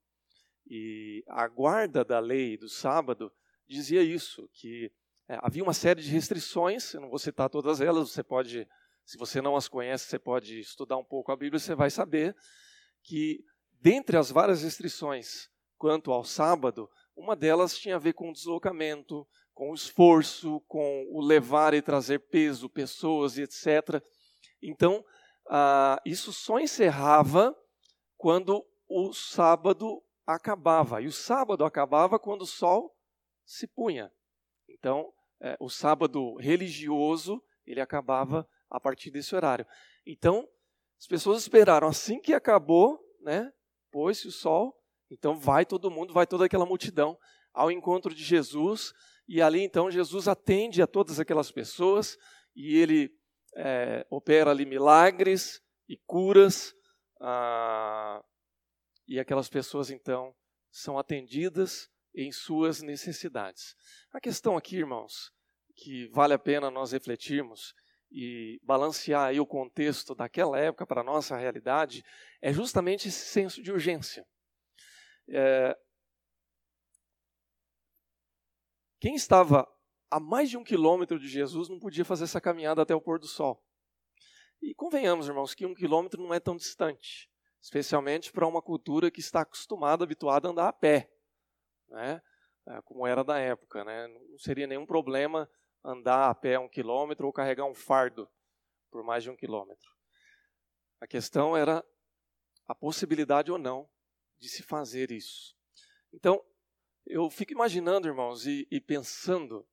E 0.73 1.21
a 1.27 1.49
guarda 1.49 2.01
da 2.01 2.17
lei 2.17 2.55
do 2.55 2.69
sábado 2.69 3.29
dizia 3.67 4.01
isso, 4.01 4.49
que 4.53 4.89
é, 5.27 5.37
havia 5.41 5.61
uma 5.61 5.73
série 5.73 6.01
de 6.01 6.09
restrições, 6.09 6.93
eu 6.93 7.01
não 7.01 7.09
vou 7.09 7.19
citar 7.19 7.49
todas 7.49 7.81
elas, 7.81 8.09
você 8.09 8.23
pode, 8.23 8.65
se 9.03 9.17
você 9.17 9.41
não 9.41 9.57
as 9.57 9.67
conhece, 9.67 10.05
você 10.05 10.17
pode 10.17 10.61
estudar 10.61 10.95
um 10.95 11.03
pouco 11.03 11.29
a 11.29 11.35
Bíblia, 11.35 11.59
você 11.59 11.75
vai 11.75 11.89
saber 11.89 12.33
que, 13.03 13.43
dentre 13.81 14.15
as 14.15 14.31
várias 14.31 14.63
restrições 14.63 15.49
quanto 15.77 16.09
ao 16.09 16.23
sábado, 16.23 16.89
uma 17.17 17.35
delas 17.35 17.77
tinha 17.77 17.97
a 17.97 17.99
ver 17.99 18.13
com 18.13 18.29
o 18.29 18.33
deslocamento, 18.33 19.27
com 19.53 19.71
o 19.71 19.75
esforço, 19.75 20.61
com 20.69 21.05
o 21.11 21.19
levar 21.19 21.73
e 21.73 21.81
trazer 21.81 22.19
peso, 22.29 22.69
pessoas 22.69 23.37
e 23.37 23.41
etc. 23.41 24.01
Então, 24.63 25.03
ah, 25.49 26.01
isso 26.05 26.31
só 26.31 26.59
encerrava 26.59 27.53
quando 28.15 28.65
o 28.87 29.11
sábado 29.11 30.01
acabava. 30.35 31.01
E 31.01 31.07
o 31.07 31.11
sábado 31.11 31.63
acabava 31.63 32.19
quando 32.19 32.43
o 32.43 32.47
sol 32.47 32.95
se 33.45 33.67
punha. 33.67 34.11
Então, 34.69 35.11
é, 35.39 35.57
o 35.59 35.69
sábado 35.69 36.35
religioso, 36.35 37.43
ele 37.65 37.81
acabava 37.81 38.47
a 38.69 38.79
partir 38.79 39.11
desse 39.11 39.35
horário. 39.35 39.65
Então, 40.05 40.47
as 40.99 41.07
pessoas 41.07 41.41
esperaram 41.41 41.87
assim 41.87 42.19
que 42.19 42.33
acabou, 42.33 42.99
né? 43.21 43.51
Pôs-se 43.91 44.27
o 44.27 44.31
sol, 44.31 44.79
então 45.09 45.37
vai 45.37 45.65
todo 45.65 45.91
mundo, 45.91 46.13
vai 46.13 46.25
toda 46.25 46.45
aquela 46.45 46.65
multidão 46.65 47.17
ao 47.53 47.69
encontro 47.69 48.13
de 48.13 48.23
Jesus, 48.23 48.93
e 49.27 49.41
ali 49.41 49.61
então 49.61 49.91
Jesus 49.91 50.27
atende 50.27 50.81
a 50.81 50.87
todas 50.87 51.19
aquelas 51.19 51.51
pessoas 51.51 52.17
e 52.55 52.77
ele 52.77 53.13
é, 53.55 54.05
opera 54.09 54.51
ali 54.51 54.65
milagres 54.65 55.61
e 55.87 55.97
curas, 56.05 56.73
ah, 57.19 58.23
e 59.11 59.19
aquelas 59.19 59.49
pessoas 59.49 59.91
então 59.91 60.33
são 60.71 60.97
atendidas 60.97 61.91
em 62.15 62.31
suas 62.31 62.81
necessidades. 62.81 63.75
A 64.09 64.21
questão 64.21 64.55
aqui, 64.55 64.77
irmãos, 64.77 65.33
que 65.75 66.07
vale 66.13 66.33
a 66.33 66.39
pena 66.39 66.71
nós 66.71 66.93
refletirmos 66.93 67.75
e 68.09 68.57
balancear 68.63 69.27
aí 69.27 69.37
o 69.37 69.45
contexto 69.45 70.15
daquela 70.15 70.57
época 70.57 70.87
para 70.87 71.01
a 71.01 71.03
nossa 71.03 71.35
realidade, 71.35 72.05
é 72.41 72.53
justamente 72.53 73.09
esse 73.09 73.25
senso 73.25 73.61
de 73.61 73.69
urgência. 73.69 74.25
É, 75.27 75.77
quem 78.97 79.13
estava 79.15 79.67
a 80.09 80.21
mais 80.21 80.49
de 80.49 80.55
um 80.55 80.63
quilômetro 80.63 81.19
de 81.19 81.27
Jesus 81.27 81.67
não 81.67 81.79
podia 81.79 82.05
fazer 82.05 82.23
essa 82.23 82.39
caminhada 82.39 82.81
até 82.81 82.95
o 82.95 83.01
pôr 83.01 83.19
do 83.19 83.27
sol. 83.27 83.61
E 84.61 84.73
convenhamos, 84.73 85.27
irmãos, 85.27 85.53
que 85.53 85.65
um 85.65 85.73
quilômetro 85.73 86.21
não 86.23 86.33
é 86.33 86.39
tão 86.39 86.55
distante, 86.55 87.29
especialmente 87.61 88.31
para 88.31 88.47
uma 88.47 88.61
cultura 88.61 89.11
que 89.11 89.19
está 89.19 89.41
acostumada, 89.41 90.03
habituada 90.03 90.47
a 90.47 90.51
andar 90.51 90.67
a 90.67 90.73
pé, 90.73 91.11
né? 91.89 92.21
É, 92.67 92.81
como 92.83 93.07
era 93.07 93.23
da 93.23 93.39
época. 93.39 93.83
Né? 93.83 94.07
Não 94.07 94.37
seria 94.37 94.67
nenhum 94.67 94.85
problema 94.85 95.49
andar 95.83 96.29
a 96.29 96.35
pé 96.35 96.59
um 96.59 96.69
quilômetro 96.69 97.25
ou 97.25 97.33
carregar 97.33 97.65
um 97.65 97.73
fardo 97.73 98.29
por 98.91 99.03
mais 99.03 99.23
de 99.23 99.29
um 99.29 99.35
quilômetro. 99.35 99.89
A 100.99 101.07
questão 101.07 101.57
era 101.57 101.83
a 102.67 102.75
possibilidade 102.75 103.51
ou 103.51 103.57
não 103.57 103.89
de 104.37 104.47
se 104.47 104.61
fazer 104.61 105.11
isso. 105.11 105.55
Então, 106.13 106.43
eu 107.05 107.29
fico 107.29 107.53
imaginando, 107.53 108.07
irmãos, 108.07 108.45
e, 108.45 108.67
e 108.69 108.79
pensando 108.79 109.67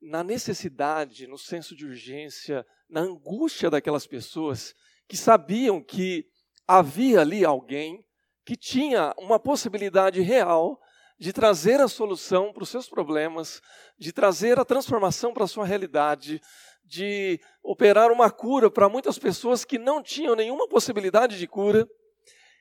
na 0.00 0.24
necessidade, 0.24 1.26
no 1.26 1.38
senso 1.38 1.74
de 1.74 1.86
urgência, 1.86 2.66
na 2.88 3.00
angústia 3.00 3.70
daquelas 3.70 4.06
pessoas 4.06 4.74
que 5.06 5.16
sabiam 5.16 5.82
que 5.82 6.28
havia 6.66 7.20
ali 7.20 7.44
alguém 7.44 8.04
que 8.44 8.56
tinha 8.56 9.14
uma 9.18 9.38
possibilidade 9.38 10.20
real 10.20 10.80
de 11.18 11.32
trazer 11.32 11.80
a 11.80 11.88
solução 11.88 12.52
para 12.52 12.62
os 12.62 12.68
seus 12.68 12.88
problemas, 12.88 13.62
de 13.98 14.12
trazer 14.12 14.58
a 14.58 14.64
transformação 14.64 15.32
para 15.32 15.44
a 15.44 15.48
sua 15.48 15.64
realidade, 15.64 16.40
de 16.84 17.40
operar 17.62 18.10
uma 18.10 18.30
cura 18.30 18.70
para 18.70 18.88
muitas 18.88 19.18
pessoas 19.18 19.64
que 19.64 19.78
não 19.78 20.02
tinham 20.02 20.34
nenhuma 20.34 20.68
possibilidade 20.68 21.38
de 21.38 21.46
cura 21.46 21.88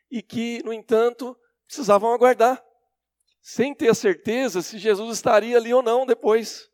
e 0.10 0.22
que, 0.22 0.62
no 0.64 0.72
entanto, 0.72 1.36
precisavam 1.66 2.14
aguardar, 2.14 2.64
sem 3.42 3.74
ter 3.74 3.90
a 3.90 3.96
certeza 3.96 4.62
se 4.62 4.78
Jesus 4.78 5.16
estaria 5.16 5.58
ali 5.58 5.74
ou 5.74 5.82
não 5.82 6.06
depois 6.06 6.72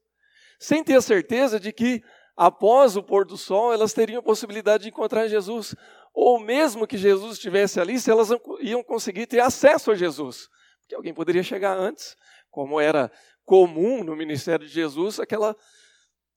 sem 0.60 0.84
ter 0.84 0.96
a 0.96 1.02
certeza 1.02 1.60
de 1.60 1.72
que 1.72 2.04
após 2.40 2.96
o 2.96 3.04
pôr 3.04 3.26
do 3.26 3.38
sol 3.38 3.74
elas 3.74 3.92
teriam 3.92 4.22
a 4.22 4.24
possibilidade 4.24 4.84
de 4.84 4.90
encontrar 4.90 5.28
Jesus, 5.28 5.76
ou 6.14 6.40
mesmo 6.40 6.88
que 6.88 6.98
Jesus 6.98 7.34
estivesse 7.34 7.82
ali, 7.82 8.00
se 8.00 8.10
elas 8.10 8.30
iam 8.62 8.82
conseguir 8.82 9.28
ter 9.28 9.42
acesso 9.42 9.92
a 9.92 9.96
Jesus, 9.96 10.48
porque 10.80 10.96
alguém 10.96 11.14
poderia 11.14 11.44
chegar 11.44 11.78
antes, 11.78 12.16
como 12.50 12.80
era 12.80 13.12
comum 13.44 14.06
no 14.06 14.16
ministério 14.16 14.66
de 14.66 14.72
Jesus, 14.72 15.20
aquela, 15.20 15.54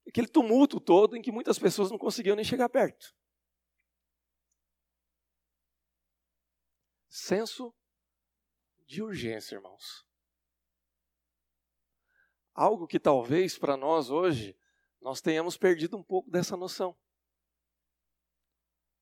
aquele 0.04 0.26
tumulto 0.26 0.80
todo 0.80 1.16
em 1.16 1.22
que 1.22 1.30
muitas 1.30 1.56
pessoas 1.56 1.88
não 1.88 1.98
conseguiam 1.98 2.34
nem 2.34 2.44
chegar 2.44 2.68
perto. 2.68 3.14
Senso 7.08 7.72
de 8.88 9.00
urgência, 9.04 9.54
irmãos. 9.54 10.04
Algo 12.52 12.88
que 12.88 12.98
talvez 12.98 13.56
para 13.56 13.76
nós 13.76 14.10
hoje 14.10 14.56
nós 15.02 15.20
tenhamos 15.20 15.56
perdido 15.56 15.96
um 15.96 16.02
pouco 16.02 16.30
dessa 16.30 16.56
noção, 16.56 16.96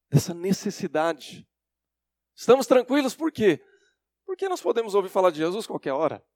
dessa 0.08 0.32
necessidade. 0.32 1.46
Estamos 2.34 2.66
tranquilos 2.66 3.14
por 3.14 3.30
quê? 3.30 3.62
Porque 4.24 4.48
nós 4.48 4.62
podemos 4.62 4.94
ouvir 4.94 5.10
falar 5.10 5.30
de 5.30 5.38
Jesus 5.38 5.66
qualquer 5.66 5.92
hora. 5.92 6.26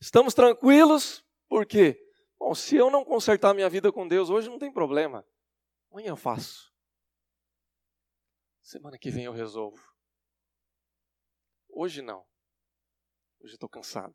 Estamos 0.00 0.34
tranquilos 0.34 1.24
porque, 1.48 1.96
bom, 2.36 2.54
se 2.54 2.76
eu 2.76 2.90
não 2.90 3.04
consertar 3.04 3.54
minha 3.54 3.70
vida 3.70 3.92
com 3.92 4.08
Deus 4.08 4.28
hoje 4.28 4.48
não 4.48 4.58
tem 4.58 4.72
problema. 4.72 5.24
Amanhã 5.90 6.08
eu 6.08 6.16
faço. 6.16 6.72
Semana 8.60 8.98
que 8.98 9.10
vem 9.10 9.24
eu 9.24 9.32
resolvo. 9.32 9.80
Hoje 11.68 12.02
não. 12.02 12.26
Hoje 13.40 13.54
estou 13.54 13.68
cansado. 13.68 14.14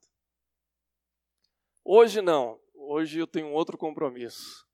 Hoje 1.84 2.22
não. 2.22 2.62
Hoje 2.90 3.20
eu 3.20 3.28
tenho 3.28 3.52
outro 3.52 3.78
compromisso. 3.78 4.66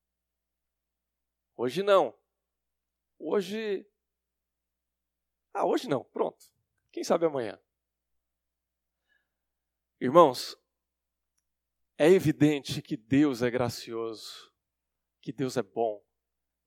Hoje 1.57 1.81
não. 1.81 2.15
Hoje. 3.17 3.89
Ah, 5.51 5.65
hoje 5.65 5.89
não. 5.89 6.03
Pronto. 6.03 6.45
Quem 6.91 7.03
sabe 7.03 7.25
amanhã. 7.25 7.59
Irmãos, 9.99 10.55
é 11.97 12.07
evidente 12.07 12.83
que 12.83 12.95
Deus 12.95 13.41
é 13.41 13.49
gracioso, 13.49 14.53
que 15.19 15.33
Deus 15.33 15.57
é 15.57 15.63
bom, 15.63 15.99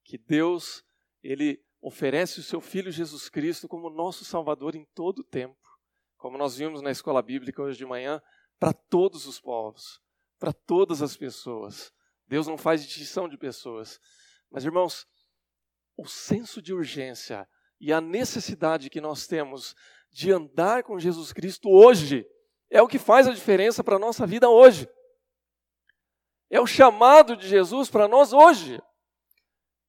que 0.02 0.18
Deus 0.18 0.84
ele 1.22 1.64
oferece 1.80 2.40
o 2.40 2.42
seu 2.42 2.60
filho 2.60 2.90
Jesus 2.90 3.28
Cristo 3.28 3.68
como 3.68 3.88
nosso 3.88 4.24
salvador 4.24 4.74
em 4.74 4.84
todo 4.86 5.20
o 5.20 5.24
tempo, 5.24 5.62
como 6.16 6.36
nós 6.36 6.56
vimos 6.56 6.82
na 6.82 6.90
escola 6.90 7.22
bíblica 7.22 7.62
hoje 7.62 7.78
de 7.78 7.86
manhã, 7.86 8.20
para 8.58 8.72
todos 8.72 9.26
os 9.26 9.40
povos 9.40 10.04
para 10.38 10.52
todas 10.52 11.02
as 11.02 11.16
pessoas. 11.16 11.93
Deus 12.26 12.47
não 12.47 12.59
faz 12.59 12.85
distinção 12.85 13.28
de 13.28 13.38
pessoas. 13.38 14.00
Mas, 14.50 14.64
irmãos, 14.64 15.07
o 15.97 16.07
senso 16.07 16.61
de 16.61 16.73
urgência 16.73 17.49
e 17.81 17.93
a 17.93 18.00
necessidade 18.00 18.90
que 18.90 19.00
nós 19.00 19.26
temos 19.26 19.75
de 20.11 20.33
andar 20.33 20.83
com 20.83 20.99
Jesus 20.99 21.33
Cristo 21.33 21.69
hoje 21.69 22.26
é 22.71 22.83
o 22.83 22.88
que 22.88 22.99
faz 22.99 23.28
a 23.28 23.33
diferença 23.33 23.85
para 23.85 23.97
a 23.97 23.99
nossa 23.99 24.26
vida 24.26 24.49
hoje. 24.49 24.88
É 26.50 26.61
o 26.61 26.66
chamado 26.66 27.37
de 27.37 27.49
Jesus 27.49 27.90
para 27.90 28.09
nós 28.09 28.33
hoje. 28.33 28.81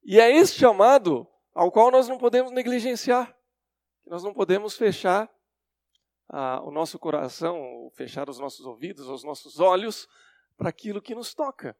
E 0.03 0.19
é 0.19 0.31
esse 0.35 0.55
chamado 0.55 1.27
ao 1.53 1.71
qual 1.71 1.91
nós 1.91 2.07
não 2.07 2.17
podemos 2.17 2.51
negligenciar. 2.51 3.35
Nós 4.05 4.23
não 4.23 4.33
podemos 4.33 4.75
fechar 4.77 5.29
ah, 6.29 6.61
o 6.63 6.71
nosso 6.71 6.97
coração, 6.97 7.91
fechar 7.95 8.29
os 8.29 8.39
nossos 8.39 8.65
ouvidos, 8.65 9.07
os 9.07 9.23
nossos 9.23 9.59
olhos 9.59 10.07
para 10.57 10.69
aquilo 10.69 11.01
que 11.01 11.15
nos 11.15 11.33
toca, 11.33 11.77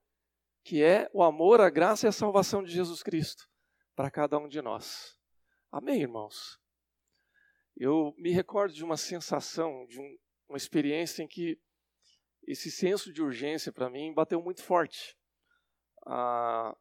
que 0.64 0.84
é 0.84 1.10
o 1.12 1.24
amor, 1.24 1.60
a 1.60 1.70
graça 1.70 2.06
e 2.06 2.10
a 2.10 2.12
salvação 2.12 2.64
de 2.64 2.72
Jesus 2.72 3.02
Cristo 3.02 3.50
para 3.96 4.12
cada 4.12 4.38
um 4.38 4.48
de 4.48 4.62
nós. 4.62 5.18
Amém, 5.72 6.02
irmãos? 6.02 6.60
Eu 7.76 8.14
me 8.18 8.32
recordo 8.32 8.74
de 8.74 8.84
uma 8.84 8.96
sensação, 8.96 9.86
de 9.88 10.00
um, 10.00 10.18
uma 10.48 10.58
experiência 10.58 11.24
em 11.24 11.28
que 11.28 11.60
esse 12.48 12.72
senso 12.72 13.12
de 13.12 13.22
urgência 13.22 13.74
para 13.74 13.90
mim 13.90 14.14
bateu 14.14 14.42
muito 14.42 14.64
forte. 14.64 15.18
Ah, 16.06 16.78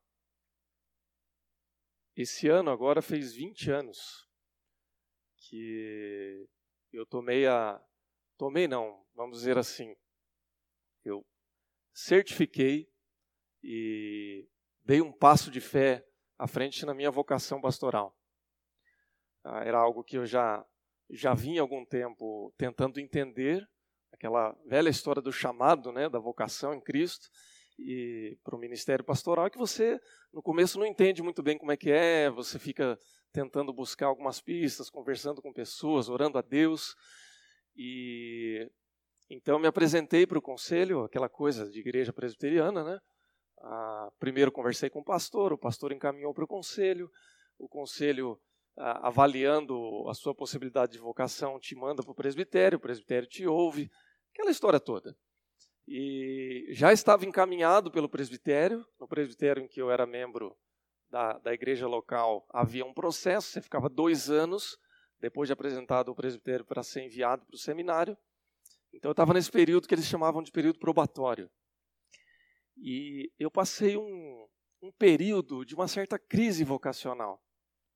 esse 2.14 2.48
ano 2.48 2.70
agora 2.70 3.02
fez 3.02 3.32
20 3.34 3.70
anos 3.70 4.26
que 5.36 6.48
eu 6.92 7.04
tomei 7.06 7.46
a. 7.46 7.82
Tomei 8.38 8.68
não, 8.68 9.04
vamos 9.14 9.38
dizer 9.38 9.58
assim. 9.58 9.94
Eu 11.04 11.26
certifiquei 11.96 12.86
e 13.62 14.46
dei 14.84 15.00
um 15.00 15.10
passo 15.10 15.50
de 15.50 15.62
fé 15.62 16.06
à 16.38 16.46
frente 16.46 16.84
na 16.84 16.92
minha 16.92 17.10
vocação 17.10 17.58
pastoral. 17.58 18.14
Ah, 19.42 19.64
era 19.64 19.78
algo 19.78 20.04
que 20.04 20.18
eu 20.18 20.26
já, 20.26 20.62
já 21.08 21.32
vinha 21.32 21.62
algum 21.62 21.86
tempo 21.86 22.52
tentando 22.58 23.00
entender 23.00 23.66
aquela 24.12 24.54
velha 24.66 24.90
história 24.90 25.22
do 25.22 25.32
chamado, 25.32 25.90
né, 25.90 26.06
da 26.06 26.18
vocação 26.18 26.74
em 26.74 26.80
Cristo 26.82 27.28
e 27.78 28.38
para 28.44 28.54
o 28.54 28.58
ministério 28.58 29.04
pastoral, 29.04 29.50
que 29.50 29.58
você 29.58 29.98
no 30.32 30.42
começo 30.42 30.78
não 30.78 30.86
entende 30.86 31.22
muito 31.22 31.42
bem 31.42 31.56
como 31.56 31.72
é 31.72 31.76
que 31.78 31.90
é, 31.90 32.28
você 32.30 32.58
fica 32.58 32.98
tentando 33.32 33.72
buscar 33.72 34.06
algumas 34.06 34.38
pistas, 34.40 34.90
conversando 34.90 35.40
com 35.40 35.52
pessoas, 35.52 36.10
orando 36.10 36.36
a 36.38 36.42
Deus. 36.42 36.94
E 37.74 38.70
então 39.28 39.58
me 39.58 39.66
apresentei 39.66 40.26
para 40.26 40.38
o 40.38 40.42
conselho, 40.42 41.04
aquela 41.04 41.28
coisa 41.28 41.68
de 41.68 41.80
igreja 41.80 42.12
presbiteriana, 42.12 42.84
né? 42.84 42.98
Ah, 43.58 44.10
primeiro 44.18 44.52
conversei 44.52 44.88
com 44.90 45.00
o 45.00 45.04
pastor, 45.04 45.52
o 45.52 45.58
pastor 45.58 45.92
encaminhou 45.92 46.32
para 46.32 46.44
o 46.44 46.48
conselho, 46.48 47.10
o 47.58 47.68
conselho 47.68 48.40
ah, 48.76 49.08
avaliando 49.08 50.08
a 50.08 50.14
sua 50.14 50.34
possibilidade 50.34 50.92
de 50.92 50.98
vocação 50.98 51.58
te 51.58 51.74
manda 51.74 52.02
para 52.02 52.12
o 52.12 52.14
presbitério, 52.14 52.78
o 52.78 52.80
presbitério 52.80 53.28
te 53.28 53.46
ouve, 53.46 53.90
aquela 54.32 54.50
história 54.50 54.78
toda. 54.78 55.16
E 55.88 56.66
já 56.70 56.92
estava 56.92 57.24
encaminhado 57.24 57.90
pelo 57.90 58.08
presbitério, 58.08 58.84
no 59.00 59.08
presbitério 59.08 59.62
em 59.62 59.68
que 59.68 59.80
eu 59.80 59.90
era 59.90 60.06
membro 60.06 60.56
da, 61.08 61.38
da 61.38 61.54
igreja 61.54 61.86
local, 61.86 62.46
havia 62.50 62.84
um 62.84 62.92
processo, 62.92 63.48
você 63.48 63.62
ficava 63.62 63.88
dois 63.88 64.28
anos 64.28 64.76
depois 65.20 65.48
de 65.48 65.52
apresentado 65.52 66.10
ao 66.10 66.14
presbitério 66.14 66.64
para 66.64 66.82
ser 66.82 67.04
enviado 67.04 67.44
para 67.46 67.54
o 67.54 67.58
seminário. 67.58 68.16
Então 68.96 69.10
eu 69.10 69.12
estava 69.12 69.34
nesse 69.34 69.50
período 69.50 69.86
que 69.86 69.94
eles 69.94 70.06
chamavam 70.06 70.42
de 70.42 70.50
período 70.50 70.78
probatório. 70.78 71.50
E 72.76 73.30
eu 73.38 73.50
passei 73.50 73.96
um, 73.96 74.48
um 74.82 74.90
período 74.92 75.64
de 75.64 75.74
uma 75.74 75.86
certa 75.86 76.18
crise 76.18 76.64
vocacional, 76.64 77.42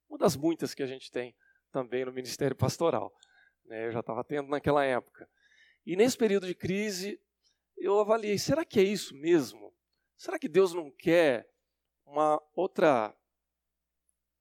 uma 0.08 0.18
das 0.18 0.36
muitas 0.36 0.74
que 0.74 0.82
a 0.82 0.86
gente 0.86 1.10
tem 1.10 1.34
também 1.72 2.04
no 2.04 2.12
ministério 2.12 2.54
pastoral. 2.54 3.12
Né? 3.64 3.86
Eu 3.86 3.92
já 3.92 4.00
estava 4.00 4.22
tendo 4.22 4.48
naquela 4.48 4.84
época. 4.84 5.28
E 5.86 5.96
nesse 5.96 6.16
período 6.16 6.46
de 6.46 6.54
crise, 6.54 7.18
eu 7.78 7.98
avaliei: 7.98 8.38
será 8.38 8.64
que 8.64 8.78
é 8.78 8.82
isso 8.82 9.14
mesmo? 9.16 9.74
Será 10.18 10.38
que 10.38 10.48
Deus 10.48 10.74
não 10.74 10.90
quer 10.90 11.48
uma 12.04 12.40
outra 12.54 13.16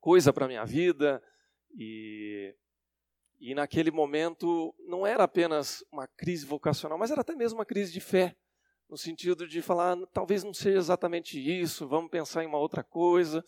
coisa 0.02 0.34
para 0.34 0.43
a 0.45 0.48
minha 0.48 0.65
vida? 0.65 1.24
E, 1.78 2.54
e 3.39 3.56
naquele 3.56 3.89
momento 3.89 4.75
não 4.80 5.08
era 5.08 5.23
apenas 5.23 5.84
uma 5.91 6.08
crise 6.08 6.45
vocacional, 6.45 6.97
mas 6.97 7.10
era 7.12 7.21
até 7.21 7.36
mesmo 7.36 7.60
uma 7.60 7.65
crise 7.65 7.91
de 7.91 8.02
fé 8.02 8.36
no 8.89 8.97
sentido 8.97 9.47
de 9.47 9.62
falar, 9.62 9.95
talvez 10.08 10.43
não 10.43 10.54
seja 10.54 10.80
exatamente 10.80 11.39
isso, 11.39 11.88
vamos 11.88 12.10
pensar 12.10 12.43
em 12.43 12.47
uma 12.47 12.58
outra 12.58 12.84
coisa, 12.84 13.45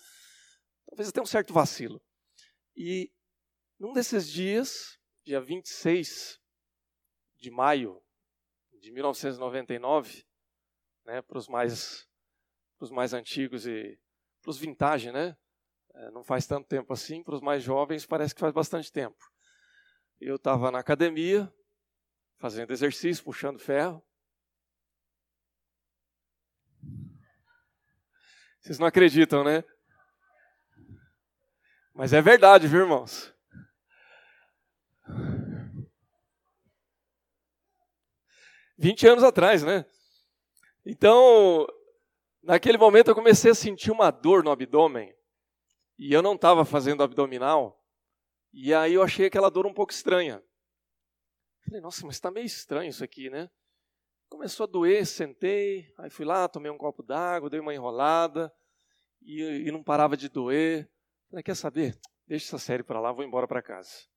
talvez 0.85 1.09
até 1.09 1.19
um 1.19 1.25
certo 1.25 1.51
vacilo. 1.51 1.99
E 2.75 3.11
num 3.79 3.91
desses 3.91 4.29
dias, 4.29 4.99
dia 5.23 5.41
26 5.41 6.39
de 7.37 7.49
maio 7.49 7.99
de 8.79 8.91
1999, 8.91 10.23
né, 11.05 11.21
para 11.23 11.39
os 11.39 11.47
mais, 11.47 12.07
pros 12.77 12.91
mais 12.91 13.13
antigos 13.13 13.65
e 13.65 13.99
para 14.41 14.51
os 14.51 14.57
vintage, 14.59 15.11
né? 15.11 15.35
É, 15.93 16.11
não 16.11 16.23
faz 16.23 16.45
tanto 16.45 16.67
tempo 16.67 16.93
assim, 16.93 17.23
para 17.23 17.35
os 17.35 17.41
mais 17.41 17.63
jovens 17.63 18.05
parece 18.05 18.33
que 18.33 18.39
faz 18.39 18.53
bastante 18.53 18.91
tempo. 18.91 19.30
Eu 20.21 20.37
estava 20.37 20.71
na 20.71 20.79
academia, 20.79 21.51
fazendo 22.37 22.71
exercício, 22.71 23.23
puxando 23.23 23.59
ferro, 23.59 24.01
Vocês 28.61 28.77
não 28.77 28.85
acreditam, 28.85 29.43
né? 29.43 29.63
Mas 31.95 32.13
é 32.13 32.21
verdade, 32.21 32.67
viu, 32.67 32.81
irmãos? 32.81 33.33
Vinte 38.77 39.07
anos 39.07 39.23
atrás, 39.23 39.63
né? 39.63 39.83
Então, 40.85 41.65
naquele 42.43 42.77
momento 42.77 43.07
eu 43.07 43.15
comecei 43.15 43.49
a 43.49 43.55
sentir 43.55 43.89
uma 43.89 44.11
dor 44.11 44.43
no 44.43 44.51
abdômen. 44.51 45.11
E 45.97 46.13
eu 46.13 46.21
não 46.21 46.35
estava 46.35 46.63
fazendo 46.63 47.01
abdominal. 47.01 47.80
E 48.53 48.73
aí 48.73 48.93
eu 48.93 49.03
achei 49.03 49.27
aquela 49.27 49.49
dor 49.49 49.65
um 49.65 49.73
pouco 49.73 49.93
estranha. 49.93 50.43
Falei, 51.65 51.79
nossa, 51.79 52.05
mas 52.05 52.15
está 52.15 52.29
meio 52.29 52.45
estranho 52.45 52.89
isso 52.89 53.03
aqui, 53.03 53.29
né? 53.29 53.49
Começou 54.29 54.65
a 54.65 54.67
doer, 54.67 55.05
sentei, 55.05 55.93
aí 55.97 56.09
fui 56.09 56.25
lá, 56.25 56.47
tomei 56.47 56.71
um 56.71 56.77
copo 56.77 57.03
d'água, 57.03 57.49
dei 57.49 57.59
uma 57.59 57.73
enrolada 57.73 58.53
e, 59.21 59.41
e 59.67 59.71
não 59.71 59.83
parava 59.83 60.17
de 60.17 60.27
doer. 60.27 60.89
Falei, 61.29 61.43
quer 61.43 61.55
saber? 61.55 61.99
Deixa 62.27 62.47
essa 62.47 62.57
série 62.57 62.83
para 62.83 62.99
lá, 62.99 63.11
vou 63.11 63.23
embora 63.23 63.47
para 63.47 63.61
casa. 63.61 64.07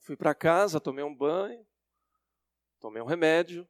Fui 0.00 0.16
para 0.16 0.34
casa, 0.34 0.80
tomei 0.80 1.04
um 1.04 1.14
banho, 1.14 1.66
tomei 2.80 3.02
um 3.02 3.06
remédio. 3.06 3.66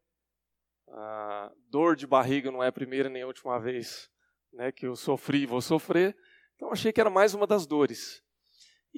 A 0.89 1.53
dor 1.69 1.97
de 1.97 2.07
barriga 2.07 2.51
não 2.51 2.63
é 2.63 2.69
a 2.69 2.73
primeira 2.73 3.09
nem 3.09 3.23
a 3.23 3.27
última 3.27 3.59
vez 3.59 4.11
né, 4.53 4.73
que 4.73 4.87
eu 4.87 4.97
sofri 4.97 5.43
e 5.43 5.47
vou 5.47 5.61
sofrer. 5.61 6.17
Então 6.55 6.73
achei 6.73 6.93
que 6.93 7.01
era 7.01 7.11
mais 7.11 7.35
uma 7.35 7.47
das 7.47 7.67
dores. 7.67 8.25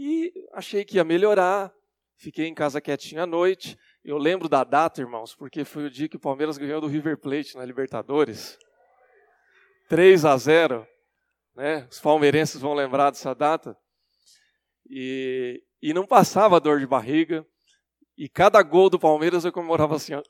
E 0.00 0.32
achei 0.52 0.84
que 0.84 0.94
ia 0.94 1.02
melhorar. 1.02 1.74
Fiquei 2.16 2.46
em 2.46 2.54
casa 2.54 2.80
quietinho 2.80 3.20
à 3.20 3.26
noite. 3.26 3.76
Eu 4.04 4.16
lembro 4.16 4.48
da 4.48 4.62
data, 4.62 5.00
irmãos, 5.00 5.34
porque 5.34 5.64
foi 5.64 5.86
o 5.86 5.90
dia 5.90 6.08
que 6.08 6.14
o 6.14 6.20
Palmeiras 6.20 6.56
ganhou 6.56 6.80
do 6.80 6.86
River 6.86 7.18
Plate 7.18 7.56
na 7.56 7.64
Libertadores. 7.64 8.56
3 9.88 10.24
a 10.24 10.36
0. 10.36 10.86
Né? 11.52 11.88
Os 11.90 11.98
palmeirenses 11.98 12.60
vão 12.60 12.74
lembrar 12.74 13.10
dessa 13.10 13.34
data. 13.34 13.76
E, 14.88 15.64
e 15.82 15.92
não 15.92 16.06
passava 16.06 16.60
dor 16.60 16.78
de 16.78 16.86
barriga. 16.86 17.44
E 18.16 18.28
cada 18.28 18.62
gol 18.62 18.88
do 18.88 19.00
Palmeiras 19.00 19.44
eu 19.44 19.50
comemorava 19.50 19.96
assim. 19.96 20.14
Ó. 20.14 20.22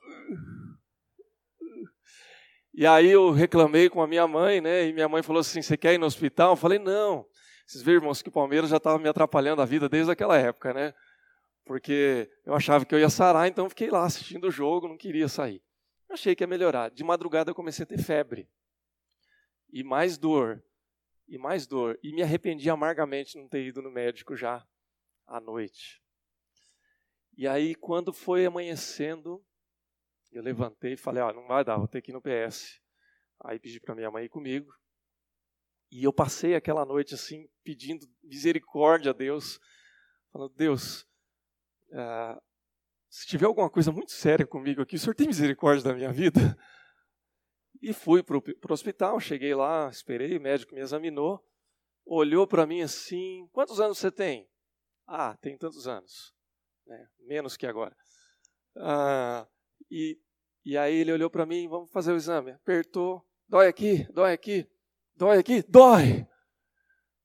E 2.72 2.86
aí 2.86 3.10
eu 3.10 3.32
reclamei 3.32 3.90
com 3.90 4.00
a 4.00 4.06
minha 4.06 4.26
mãe, 4.26 4.62
né? 4.62 4.86
E 4.86 4.94
minha 4.94 5.10
mãe 5.10 5.22
falou 5.22 5.40
assim: 5.40 5.60
Você 5.60 5.76
quer 5.76 5.92
ir 5.92 5.98
no 5.98 6.06
hospital? 6.06 6.52
Eu 6.52 6.56
falei: 6.56 6.78
Não. 6.78 7.26
Vocês 7.68 7.84
viram, 7.84 7.98
irmãos, 7.98 8.22
que 8.22 8.30
o 8.30 8.32
Palmeiras 8.32 8.70
já 8.70 8.78
estava 8.78 8.98
me 8.98 9.08
atrapalhando 9.08 9.62
a 9.62 9.64
vida 9.66 9.88
desde 9.88 10.10
aquela 10.10 10.36
época, 10.36 10.72
né? 10.74 10.94
porque 11.68 12.30
eu 12.46 12.54
achava 12.54 12.86
que 12.86 12.94
eu 12.94 12.98
ia 12.98 13.10
sarar, 13.10 13.46
então 13.46 13.68
fiquei 13.68 13.90
lá 13.90 14.06
assistindo 14.06 14.46
o 14.46 14.50
jogo, 14.50 14.88
não 14.88 14.96
queria 14.96 15.28
sair. 15.28 15.62
Achei 16.08 16.34
que 16.34 16.42
ia 16.42 16.46
melhorar. 16.46 16.90
De 16.90 17.04
madrugada 17.04 17.50
eu 17.50 17.54
comecei 17.54 17.82
a 17.82 17.86
ter 17.86 17.98
febre. 17.98 18.48
E 19.70 19.84
mais 19.84 20.16
dor. 20.16 20.64
E 21.28 21.36
mais 21.36 21.66
dor. 21.66 21.98
E 22.02 22.10
me 22.10 22.22
arrependi 22.22 22.70
amargamente 22.70 23.32
de 23.32 23.38
não 23.40 23.48
ter 23.48 23.66
ido 23.66 23.82
no 23.82 23.90
médico 23.90 24.34
já 24.34 24.66
à 25.26 25.38
noite. 25.38 26.02
E 27.36 27.46
aí, 27.46 27.74
quando 27.74 28.14
foi 28.14 28.46
amanhecendo, 28.46 29.44
eu 30.32 30.42
levantei 30.42 30.94
e 30.94 30.96
falei: 30.96 31.22
Ó, 31.22 31.28
ah, 31.28 31.32
não 31.34 31.46
vai 31.46 31.62
dar, 31.62 31.76
vou 31.76 31.86
ter 31.86 32.00
que 32.00 32.10
ir 32.10 32.14
no 32.14 32.22
PS. 32.22 32.80
Aí 33.44 33.58
pedi 33.58 33.78
para 33.78 33.94
minha 33.94 34.10
mãe 34.10 34.24
ir 34.24 34.30
comigo. 34.30 34.72
E 35.90 36.04
eu 36.04 36.12
passei 36.12 36.54
aquela 36.54 36.84
noite 36.84 37.14
assim, 37.14 37.48
pedindo 37.64 38.06
misericórdia 38.22 39.10
a 39.10 39.14
Deus, 39.14 39.58
falando: 40.30 40.52
Deus, 40.54 41.06
ah, 41.92 42.40
se 43.08 43.26
tiver 43.26 43.46
alguma 43.46 43.70
coisa 43.70 43.90
muito 43.90 44.12
séria 44.12 44.46
comigo 44.46 44.82
aqui, 44.82 44.96
o 44.96 44.98
senhor 44.98 45.14
tem 45.14 45.26
misericórdia 45.26 45.84
da 45.84 45.94
minha 45.94 46.12
vida? 46.12 46.56
E 47.80 47.92
fui 47.92 48.22
para 48.22 48.36
o 48.36 48.72
hospital, 48.72 49.20
cheguei 49.20 49.54
lá, 49.54 49.88
esperei, 49.88 50.36
o 50.36 50.40
médico 50.40 50.74
me 50.74 50.80
examinou, 50.80 51.42
olhou 52.04 52.46
para 52.46 52.66
mim 52.66 52.82
assim, 52.82 53.48
quantos 53.52 53.80
anos 53.80 53.98
você 53.98 54.10
tem? 54.10 54.48
Ah, 55.06 55.36
tem 55.40 55.56
tantos 55.56 55.86
anos. 55.86 56.34
Né? 56.86 57.08
Menos 57.20 57.56
que 57.56 57.66
agora. 57.66 57.96
Ah, 58.76 59.46
e, 59.90 60.18
e 60.64 60.76
aí 60.76 60.96
ele 60.96 61.12
olhou 61.12 61.30
para 61.30 61.46
mim, 61.46 61.68
vamos 61.68 61.90
fazer 61.90 62.12
o 62.12 62.16
exame. 62.16 62.50
Apertou, 62.50 63.24
dói 63.48 63.68
aqui, 63.68 64.06
dói 64.12 64.32
aqui, 64.32 64.68
dói 65.18 65.38
aqui, 65.38 65.62
dói! 65.62 66.24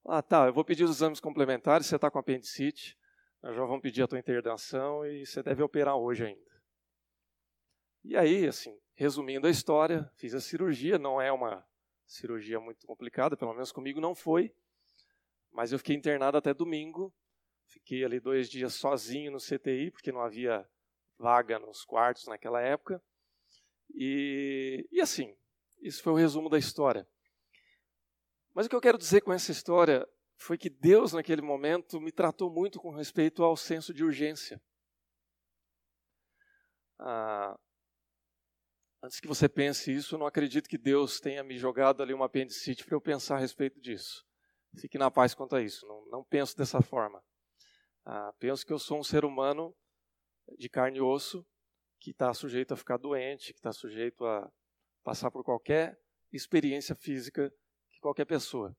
Ah, 0.04 0.24
tá, 0.24 0.48
eu 0.48 0.54
vou 0.54 0.66
pedir 0.66 0.84
os 0.84 0.90
exames 0.90 1.20
complementares, 1.20 1.86
você 1.86 1.96
está 1.96 2.10
com 2.10 2.18
apendicite, 2.18 2.98
nós 3.42 3.56
já 3.56 3.64
vamos 3.64 3.84
pedir 3.84 4.02
a 4.02 4.08
tua 4.08 4.18
internação 4.18 5.06
e 5.06 5.24
você 5.24 5.44
deve 5.44 5.62
operar 5.62 5.96
hoje 5.96 6.26
ainda. 6.26 6.64
E 8.04 8.18
aí, 8.18 8.48
assim, 8.48 8.76
resumindo 8.96 9.46
a 9.46 9.50
história, 9.50 10.12
fiz 10.16 10.34
a 10.34 10.42
cirurgia, 10.42 10.98
não 10.98 11.22
é 11.22 11.32
uma 11.32 11.64
cirurgia 12.06 12.60
muito 12.60 12.86
complicada, 12.88 13.38
pelo 13.38 13.54
menos 13.54 13.72
comigo 13.72 14.02
não 14.02 14.16
foi, 14.16 14.52
mas 15.52 15.72
eu 15.72 15.78
fiquei 15.78 15.96
internado 15.96 16.36
até 16.36 16.52
domingo, 16.52 17.14
fiquei 17.68 18.04
ali 18.04 18.20
dois 18.20 18.50
dias 18.50 18.74
sozinho 18.74 19.32
no 19.32 19.40
CTI, 19.40 19.92
porque 19.92 20.12
não 20.12 20.22
havia 20.22 20.68
vaga 21.20 21.60
nos 21.60 21.86
quartos 21.86 22.26
naquela 22.26 22.60
época, 22.60 23.00
e, 23.94 24.88
e 24.92 25.00
assim, 25.00 25.38
isso 25.80 26.02
foi 26.02 26.14
o 26.14 26.18
resumo 26.18 26.50
da 26.50 26.58
história. 26.58 27.08
Mas 28.54 28.68
o 28.68 28.70
que 28.70 28.76
eu 28.76 28.82
quero 28.82 28.98
dizer 28.98 29.22
com 29.22 29.34
essa 29.34 29.52
história 29.52 30.08
foi 30.38 30.58
que 30.58 30.70
Deus, 30.70 31.14
naquele 31.14 31.42
momento, 31.42 32.00
me 32.00 32.12
tratou 32.12 32.52
muito 32.52 32.80
com 32.80 32.92
respeito 32.92 33.44
ao 33.44 33.58
senso 33.58 33.94
de 33.94 34.04
urgência. 34.04 34.62
Ah, 37.00 37.58
antes 39.02 39.20
que 39.20 39.28
você 39.28 39.50
pense 39.50 39.92
isso, 39.92 40.16
eu 40.16 40.20
não 40.20 40.28
acredito 40.28 40.70
que 40.70 40.78
Deus 40.78 41.20
tenha 41.20 41.44
me 41.44 41.58
jogado 41.58 42.04
ali 42.04 42.14
uma 42.14 42.26
apendicite 42.26 42.86
para 42.86 42.96
eu 42.96 43.02
pensar 43.02 43.38
a 43.38 43.40
respeito 43.40 43.82
disso. 43.82 44.24
Fique 44.80 44.98
na 44.98 45.10
paz 45.10 45.34
quanto 45.34 45.56
a 45.56 45.62
isso. 45.62 45.86
Não, 45.88 46.06
não 46.10 46.24
penso 46.24 46.56
dessa 46.56 46.82
forma. 46.82 47.24
Ah, 48.06 48.34
penso 48.38 48.66
que 48.66 48.74
eu 48.74 48.80
sou 48.80 49.00
um 49.00 49.04
ser 49.04 49.26
humano 49.26 49.76
de 50.58 50.70
carne 50.70 50.98
e 50.98 51.02
osso 51.02 51.46
que 52.00 52.12
está 52.12 52.34
sujeito 52.34 52.74
a 52.74 52.78
ficar 52.78 52.98
doente, 52.98 53.54
que 53.54 53.60
está 53.60 53.72
sujeito 53.72 54.26
a 54.26 54.52
passar 55.04 55.32
por 55.32 55.44
qualquer 55.44 55.98
experiência 56.32 56.96
física 56.96 57.52
qualquer 58.04 58.26
pessoa. 58.26 58.76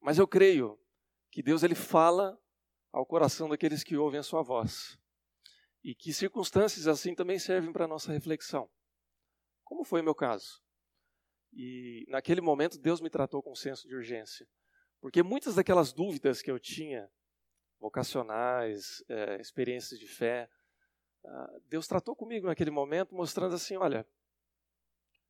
Mas 0.00 0.18
eu 0.18 0.28
creio 0.28 0.78
que 1.30 1.42
Deus 1.42 1.62
ele 1.62 1.74
fala 1.74 2.38
ao 2.92 3.06
coração 3.06 3.48
daqueles 3.48 3.82
que 3.82 3.96
ouvem 3.96 4.20
a 4.20 4.22
sua 4.22 4.42
voz. 4.42 4.98
E 5.82 5.94
que 5.94 6.12
circunstâncias 6.12 6.86
assim 6.86 7.14
também 7.14 7.38
servem 7.38 7.72
para 7.72 7.84
a 7.84 7.88
nossa 7.88 8.12
reflexão. 8.12 8.70
Como 9.64 9.84
foi 9.84 10.00
o 10.00 10.04
meu 10.04 10.14
caso? 10.14 10.62
E 11.52 12.04
naquele 12.08 12.40
momento 12.40 12.78
Deus 12.78 13.00
me 13.00 13.08
tratou 13.08 13.42
com 13.42 13.52
um 13.52 13.56
senso 13.56 13.88
de 13.88 13.94
urgência. 13.94 14.46
Porque 15.00 15.22
muitas 15.22 15.54
daquelas 15.54 15.92
dúvidas 15.92 16.42
que 16.42 16.50
eu 16.50 16.58
tinha, 16.58 17.10
vocacionais, 17.78 19.04
é, 19.08 19.40
experiências 19.40 19.98
de 20.00 20.08
fé, 20.08 20.50
uh, 21.24 21.60
Deus 21.68 21.86
tratou 21.86 22.16
comigo 22.16 22.46
naquele 22.46 22.70
momento, 22.70 23.14
mostrando 23.14 23.54
assim: 23.54 23.76
olha, 23.76 24.06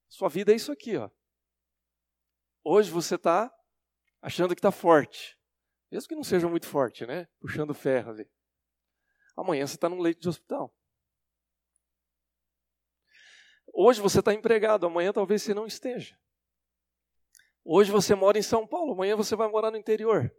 sua 0.08 0.28
vida 0.28 0.52
é 0.52 0.56
isso 0.56 0.72
aqui, 0.72 0.96
ó. 0.96 1.10
Hoje 2.68 2.90
você 2.90 3.14
está 3.14 3.48
achando 4.20 4.52
que 4.52 4.58
está 4.58 4.72
forte, 4.72 5.38
mesmo 5.88 6.08
que 6.08 6.16
não 6.16 6.24
seja 6.24 6.48
muito 6.48 6.66
forte, 6.66 7.06
né? 7.06 7.28
Puxando 7.38 7.72
ferro 7.72 8.10
ali. 8.10 8.28
Amanhã 9.36 9.64
você 9.64 9.76
está 9.76 9.88
num 9.88 10.00
leito 10.00 10.20
de 10.20 10.28
hospital. 10.28 10.76
Hoje 13.72 14.00
você 14.00 14.18
está 14.18 14.34
empregado, 14.34 14.84
amanhã 14.84 15.12
talvez 15.12 15.42
você 15.42 15.54
não 15.54 15.64
esteja. 15.64 16.18
Hoje 17.64 17.92
você 17.92 18.16
mora 18.16 18.36
em 18.36 18.42
São 18.42 18.66
Paulo, 18.66 18.94
amanhã 18.94 19.14
você 19.14 19.36
vai 19.36 19.46
morar 19.46 19.70
no 19.70 19.76
interior. 19.76 20.34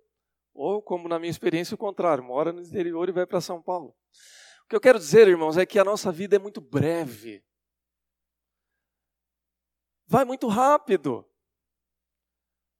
Ou, 0.54 0.82
como 0.82 1.08
na 1.08 1.18
minha 1.18 1.32
experiência, 1.32 1.76
o 1.76 1.78
contrário, 1.78 2.26
mora 2.26 2.52
no 2.52 2.60
interior 2.60 3.08
e 3.08 3.14
vai 3.14 3.26
para 3.26 3.40
São 3.40 3.64
Paulo. 3.64 3.96
O 4.66 4.68
que 4.68 4.76
eu 4.76 4.82
quero 4.82 5.00
dizer, 5.00 5.30
irmãos, 5.30 5.56
é 5.56 5.66
que 5.66 5.80
a 5.80 5.86
nossa 5.86 6.12
vida 6.12 6.36
é 6.36 6.40
muito 6.40 6.60
breve. 6.60 7.42
Vai 10.06 10.26
muito 10.26 10.50
rápido 10.50 11.26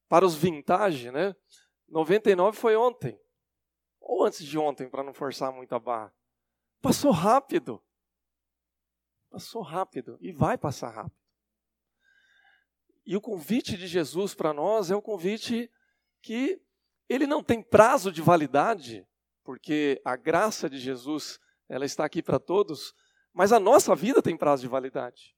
para 0.08 0.24
os 0.24 0.34
vintage, 0.34 1.10
né? 1.10 1.34
99 1.88 2.56
foi 2.56 2.76
ontem. 2.76 3.18
Ou 4.00 4.24
antes 4.24 4.44
de 4.44 4.58
ontem, 4.58 4.88
para 4.88 5.02
não 5.02 5.12
forçar 5.12 5.52
muito 5.52 5.74
a 5.74 5.78
barra. 5.78 6.12
Passou 6.80 7.10
rápido. 7.10 7.82
Passou 9.30 9.62
rápido 9.62 10.16
e 10.20 10.32
vai 10.32 10.56
passar 10.56 10.90
rápido. 10.90 11.18
E 13.04 13.16
o 13.16 13.20
convite 13.20 13.76
de 13.76 13.86
Jesus 13.86 14.34
para 14.34 14.52
nós 14.52 14.90
é 14.90 14.96
o 14.96 15.02
convite 15.02 15.70
que 16.22 16.60
ele 17.08 17.26
não 17.26 17.42
tem 17.42 17.62
prazo 17.62 18.12
de 18.12 18.20
validade, 18.20 19.06
porque 19.42 20.00
a 20.04 20.14
graça 20.14 20.68
de 20.68 20.78
Jesus, 20.78 21.38
ela 21.68 21.86
está 21.86 22.04
aqui 22.04 22.22
para 22.22 22.38
todos, 22.38 22.94
mas 23.32 23.52
a 23.52 23.58
nossa 23.58 23.94
vida 23.94 24.20
tem 24.20 24.36
prazo 24.36 24.62
de 24.62 24.68
validade. 24.68 25.34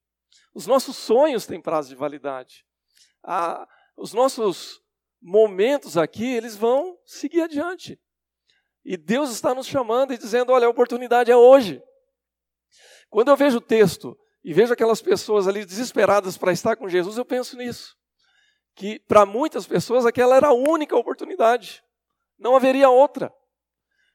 Os 0.53 0.67
nossos 0.67 0.97
sonhos 0.97 1.47
têm 1.47 1.61
prazo 1.61 1.91
de 1.91 1.95
validade. 1.95 2.67
A, 3.23 3.69
os 4.01 4.15
nossos 4.15 4.81
momentos 5.21 5.99
aqui, 5.99 6.25
eles 6.25 6.57
vão 6.57 6.99
seguir 7.05 7.43
adiante. 7.43 8.01
E 8.83 8.97
Deus 8.97 9.31
está 9.31 9.55
nos 9.55 9.67
chamando 9.67 10.15
e 10.15 10.19
dizendo: 10.19 10.53
olha, 10.53 10.67
a 10.67 10.71
oportunidade 10.71 11.31
é 11.31 11.37
hoje. 11.37 11.83
Quando 13.11 13.29
eu 13.29 13.37
vejo 13.37 13.59
o 13.59 13.61
texto 13.61 14.19
e 14.43 14.55
vejo 14.55 14.73
aquelas 14.73 15.03
pessoas 15.03 15.47
ali 15.47 15.67
desesperadas 15.67 16.39
para 16.39 16.53
estar 16.53 16.77
com 16.77 16.89
Jesus, 16.89 17.19
eu 17.19 17.25
penso 17.25 17.57
nisso. 17.59 17.95
Que 18.75 18.99
para 19.01 19.27
muitas 19.27 19.67
pessoas 19.67 20.07
aquela 20.07 20.37
era 20.37 20.49
a 20.49 20.55
única 20.55 20.97
oportunidade, 20.97 21.83
não 22.39 22.57
haveria 22.57 22.89
outra. 22.89 23.31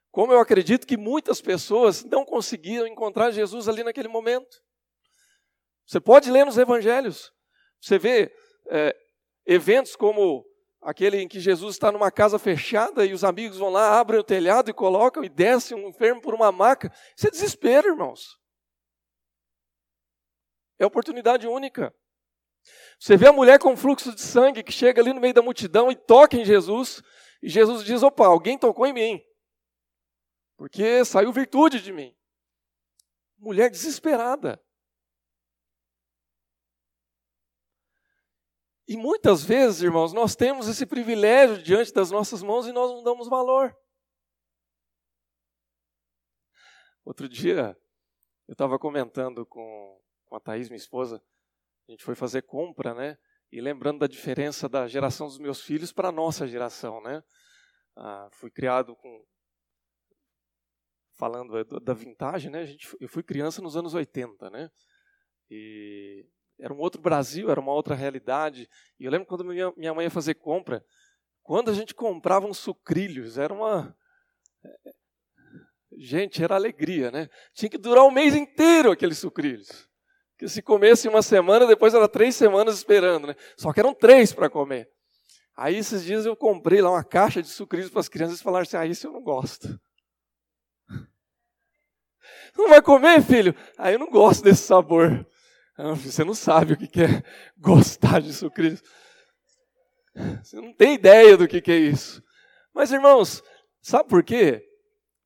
Como 0.09 0.33
eu 0.33 0.39
acredito 0.39 0.87
que 0.87 0.97
muitas 0.97 1.41
pessoas 1.41 2.03
não 2.05 2.25
conseguiram 2.25 2.87
encontrar 2.87 3.31
Jesus 3.31 3.67
ali 3.67 3.83
naquele 3.83 4.07
momento. 4.07 4.63
Você 5.85 5.99
pode 5.99 6.31
ler 6.31 6.45
nos 6.45 6.57
evangelhos, 6.57 7.31
você 7.79 7.99
vê 7.99 8.33
é, 8.71 8.95
Eventos 9.45 9.95
como 9.95 10.45
aquele 10.81 11.17
em 11.17 11.27
que 11.27 11.39
Jesus 11.39 11.75
está 11.75 11.91
numa 11.91 12.11
casa 12.11 12.37
fechada 12.37 13.05
e 13.05 13.13
os 13.13 13.23
amigos 13.23 13.57
vão 13.57 13.69
lá, 13.69 13.99
abrem 13.99 14.19
o 14.19 14.23
telhado 14.23 14.69
e 14.69 14.73
colocam 14.73 15.23
e 15.23 15.29
descem 15.29 15.77
um 15.77 15.89
enfermo 15.89 16.21
por 16.21 16.33
uma 16.33 16.51
maca. 16.51 16.91
Isso 17.17 17.27
é 17.27 17.31
desespero, 17.31 17.89
irmãos. 17.89 18.37
É 20.79 20.85
oportunidade 20.85 21.47
única. 21.47 21.93
Você 22.99 23.15
vê 23.17 23.27
a 23.27 23.33
mulher 23.33 23.59
com 23.59 23.77
fluxo 23.77 24.13
de 24.13 24.21
sangue 24.21 24.63
que 24.63 24.71
chega 24.71 25.01
ali 25.01 25.13
no 25.13 25.21
meio 25.21 25.33
da 25.33 25.41
multidão 25.41 25.91
e 25.91 25.95
toca 25.95 26.35
em 26.35 26.45
Jesus, 26.45 27.01
e 27.41 27.49
Jesus 27.49 27.83
diz: 27.83 28.01
opa, 28.03 28.25
alguém 28.25 28.57
tocou 28.57 28.85
em 28.87 28.93
mim, 28.93 29.21
porque 30.57 31.05
saiu 31.05 31.31
virtude 31.31 31.81
de 31.81 31.93
mim. 31.93 32.15
Mulher 33.37 33.69
desesperada. 33.69 34.59
E 38.87 38.95
muitas 38.95 39.43
vezes, 39.43 39.81
irmãos, 39.81 40.13
nós 40.13 40.35
temos 40.35 40.67
esse 40.67 40.85
privilégio 40.85 41.61
diante 41.61 41.91
das 41.91 42.11
nossas 42.11 42.43
mãos 42.43 42.67
e 42.67 42.71
nós 42.71 42.91
não 42.91 43.03
damos 43.03 43.27
valor. 43.27 43.75
Outro 47.03 47.27
dia, 47.27 47.77
eu 48.47 48.53
estava 48.53 48.77
comentando 48.77 49.45
com, 49.45 50.01
com 50.25 50.35
a 50.35 50.39
Thaís, 50.39 50.69
minha 50.69 50.77
esposa, 50.77 51.21
a 51.87 51.91
gente 51.91 52.03
foi 52.03 52.15
fazer 52.15 52.43
compra, 52.43 52.93
né? 52.93 53.17
E 53.51 53.59
lembrando 53.59 53.99
da 53.99 54.07
diferença 54.07 54.67
da 54.69 54.87
geração 54.87 55.27
dos 55.27 55.39
meus 55.39 55.61
filhos 55.61 55.91
para 55.91 56.09
a 56.09 56.11
nossa 56.11 56.47
geração, 56.47 57.01
né? 57.01 57.23
Ah, 57.95 58.29
fui 58.31 58.51
criado 58.51 58.95
com. 58.95 59.25
Falando 61.13 61.63
da 61.79 61.93
vintage, 61.93 62.49
né? 62.49 62.61
A 62.61 62.65
gente, 62.65 62.95
eu 62.99 63.07
fui 63.07 63.23
criança 63.23 63.61
nos 63.61 63.77
anos 63.77 63.93
80, 63.93 64.49
né? 64.49 64.69
E 65.49 66.27
era 66.59 66.73
um 66.73 66.77
outro 66.77 67.01
Brasil, 67.01 67.49
era 67.49 67.59
uma 67.59 67.73
outra 67.73 67.95
realidade. 67.95 68.69
E 68.99 69.05
eu 69.05 69.11
lembro 69.11 69.27
quando 69.27 69.43
minha, 69.43 69.71
minha 69.75 69.93
mãe 69.93 70.05
ia 70.05 70.11
fazer 70.11 70.35
compra, 70.35 70.83
quando 71.43 71.69
a 71.69 71.73
gente 71.73 71.93
comprava 71.93 72.47
uns 72.47 72.57
sucrilhos, 72.57 73.37
era 73.37 73.53
uma. 73.53 73.95
Gente, 75.97 76.43
era 76.43 76.55
alegria, 76.55 77.11
né? 77.11 77.29
Tinha 77.53 77.69
que 77.69 77.77
durar 77.77 78.03
um 78.03 78.11
mês 78.11 78.35
inteiro 78.35 78.91
aqueles 78.91 79.17
sucrilhos. 79.17 79.87
Porque 80.31 80.49
se 80.49 80.61
comesse 80.61 81.07
uma 81.07 81.21
semana, 81.21 81.65
depois 81.65 81.93
era 81.93 82.09
três 82.09 82.35
semanas 82.35 82.75
esperando, 82.75 83.27
né? 83.27 83.35
Só 83.55 83.71
que 83.71 83.79
eram 83.79 83.93
três 83.93 84.33
para 84.33 84.49
comer. 84.49 84.89
Aí 85.55 85.77
esses 85.77 86.03
dias 86.03 86.25
eu 86.25 86.35
comprei 86.35 86.81
lá 86.81 86.91
uma 86.91 87.03
caixa 87.03 87.41
de 87.41 87.47
sucrilhos 87.47 87.89
para 87.89 88.01
as 88.01 88.09
crianças 88.09 88.39
e 88.39 88.43
falaram 88.43 88.63
assim: 88.63 88.75
ah, 88.75 88.85
isso 88.85 89.07
eu 89.07 89.13
não 89.13 89.21
gosto. 89.21 89.79
Não 92.57 92.69
vai 92.69 92.81
comer, 92.81 93.21
filho? 93.21 93.53
Ah, 93.77 93.91
eu 93.91 93.99
não 93.99 94.09
gosto 94.09 94.41
desse 94.41 94.63
sabor. 94.63 95.27
Você 96.03 96.23
não 96.23 96.33
sabe 96.33 96.73
o 96.73 96.77
que 96.77 97.01
é 97.01 97.23
gostar 97.57 98.21
de 98.21 98.27
Jesus 98.27 98.81
Você 100.41 100.55
não 100.61 100.73
tem 100.73 100.93
ideia 100.95 101.37
do 101.37 101.47
que 101.47 101.71
é 101.71 101.77
isso. 101.77 102.23
Mas, 102.73 102.91
irmãos, 102.91 103.43
sabe 103.81 104.09
por 104.09 104.23
quê? 104.23 104.65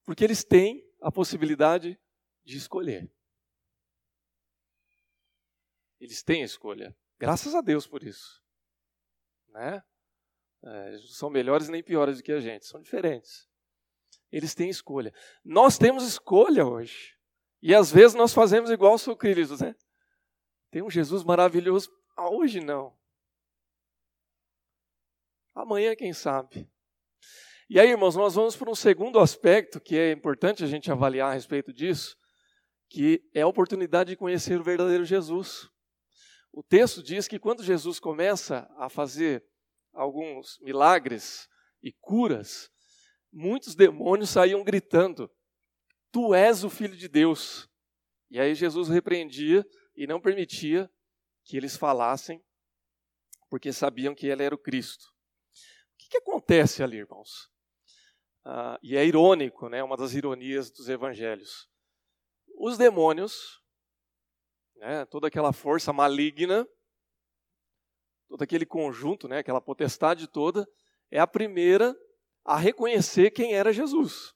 Porque 0.06 0.24
eles 0.24 0.44
têm 0.44 0.84
a 1.02 1.12
possibilidade 1.12 2.00
de 2.44 2.58
escolher. 2.58 3.12
Eles 6.00 6.24
têm 6.24 6.42
escolha. 6.42 6.96
Graças 7.20 7.54
a 7.54 7.62
Deus 7.62 7.86
por 7.86 8.04
isso. 8.04 8.42
Né? 9.50 9.84
É, 10.64 10.92
não 10.92 11.08
são 11.08 11.30
melhores 11.30 11.70
nem 11.70 11.84
piores 11.84 12.18
do 12.18 12.24
que 12.24 12.32
a 12.32 12.40
gente, 12.40 12.66
são 12.66 12.82
diferentes. 12.82 13.48
eles 14.32 14.54
têm 14.54 14.70
escolha. 14.70 15.14
Nós 15.44 15.78
temos 15.78 16.04
escolha 16.04 16.66
hoje. 16.66 17.16
E 17.62 17.74
às 17.76 17.92
vezes 17.92 18.16
nós 18.16 18.34
fazemos 18.34 18.70
igual 18.70 18.96
os 18.96 19.02
sucrilhos, 19.02 19.60
né? 19.60 19.76
Tem 20.72 20.82
um 20.82 20.90
Jesus 20.90 21.24
maravilhoso. 21.24 21.92
Ah, 22.16 22.30
hoje 22.30 22.60
não. 22.60 22.98
Amanhã, 25.56 25.96
quem 25.96 26.14
sabe. 26.14 26.70
E 27.70 27.80
aí, 27.80 27.90
irmãos, 27.90 28.16
nós 28.16 28.36
vamos 28.36 28.56
para 28.56 28.70
um 28.70 28.76
segundo 28.76 29.20
aspecto 29.20 29.80
que 29.80 29.96
é 29.96 30.12
importante 30.12 30.64
a 30.64 30.68
gente 30.68 30.92
avaliar 30.92 31.32
a 31.32 31.34
respeito 31.34 31.74
disso, 31.74 32.16
que 32.90 33.22
é 33.34 33.42
a 33.42 33.48
oportunidade 33.48 34.12
de 34.12 34.16
conhecer 34.16 34.60
o 34.60 34.64
verdadeiro 34.64 35.06
Jesus. 35.06 35.70
O 36.52 36.64
texto 36.64 37.04
diz 37.04 37.28
que 37.28 37.38
quando 37.38 37.64
Jesus 37.64 38.00
começa 38.00 38.68
a 38.78 38.90
fazer 38.90 39.46
alguns 39.94 40.58
milagres 40.62 41.48
e 41.82 41.92
curas, 41.92 42.72
muitos 43.32 43.76
demônios 43.76 44.32
saíam 44.32 44.64
gritando: 44.64 45.32
Tu 46.12 46.34
és 46.34 46.64
o 46.64 46.70
filho 46.70 46.98
de 46.98 47.08
Deus. 47.08 47.70
E 48.32 48.40
aí 48.40 48.56
Jesus 48.56 48.90
repreendia 48.90 49.66
e 50.00 50.08
não 50.08 50.22
permitia 50.22 50.90
que 51.44 51.58
eles 51.58 51.76
falassem, 51.76 52.42
porque 53.50 53.74
sabiam 53.74 54.16
que 54.16 54.28
ele 54.28 54.44
era 54.44 54.56
o 54.56 54.58
Cristo. 54.58 55.04
O 55.04 55.98
que, 55.98 56.08
que 56.12 56.18
acontece 56.18 56.82
ali, 56.82 57.00
irmãos? 57.00 57.52
Ah, 58.46 58.80
e 58.82 58.96
é 58.96 59.06
irônico, 59.06 59.68
né? 59.68 59.84
Uma 59.84 59.98
das 59.98 60.14
ironias 60.14 60.72
dos 60.72 60.88
evangelhos. 60.88 61.70
Os 62.58 62.78
demônios, 62.78 63.62
né? 64.78 65.04
Toda 65.08 65.28
aquela 65.28 65.52
força 65.52 65.92
maligna, 65.92 66.66
todo 68.30 68.42
aquele 68.42 68.66
conjunto, 68.66 69.28
né? 69.28 69.40
Aquela 69.40 69.60
potestade 69.60 70.28
toda, 70.28 70.66
é 71.12 71.20
a 71.20 71.28
primeira 71.28 71.94
a 72.46 72.56
reconhecer 72.56 73.32
quem 73.32 73.54
era 73.54 73.74
Jesus. 73.74 74.34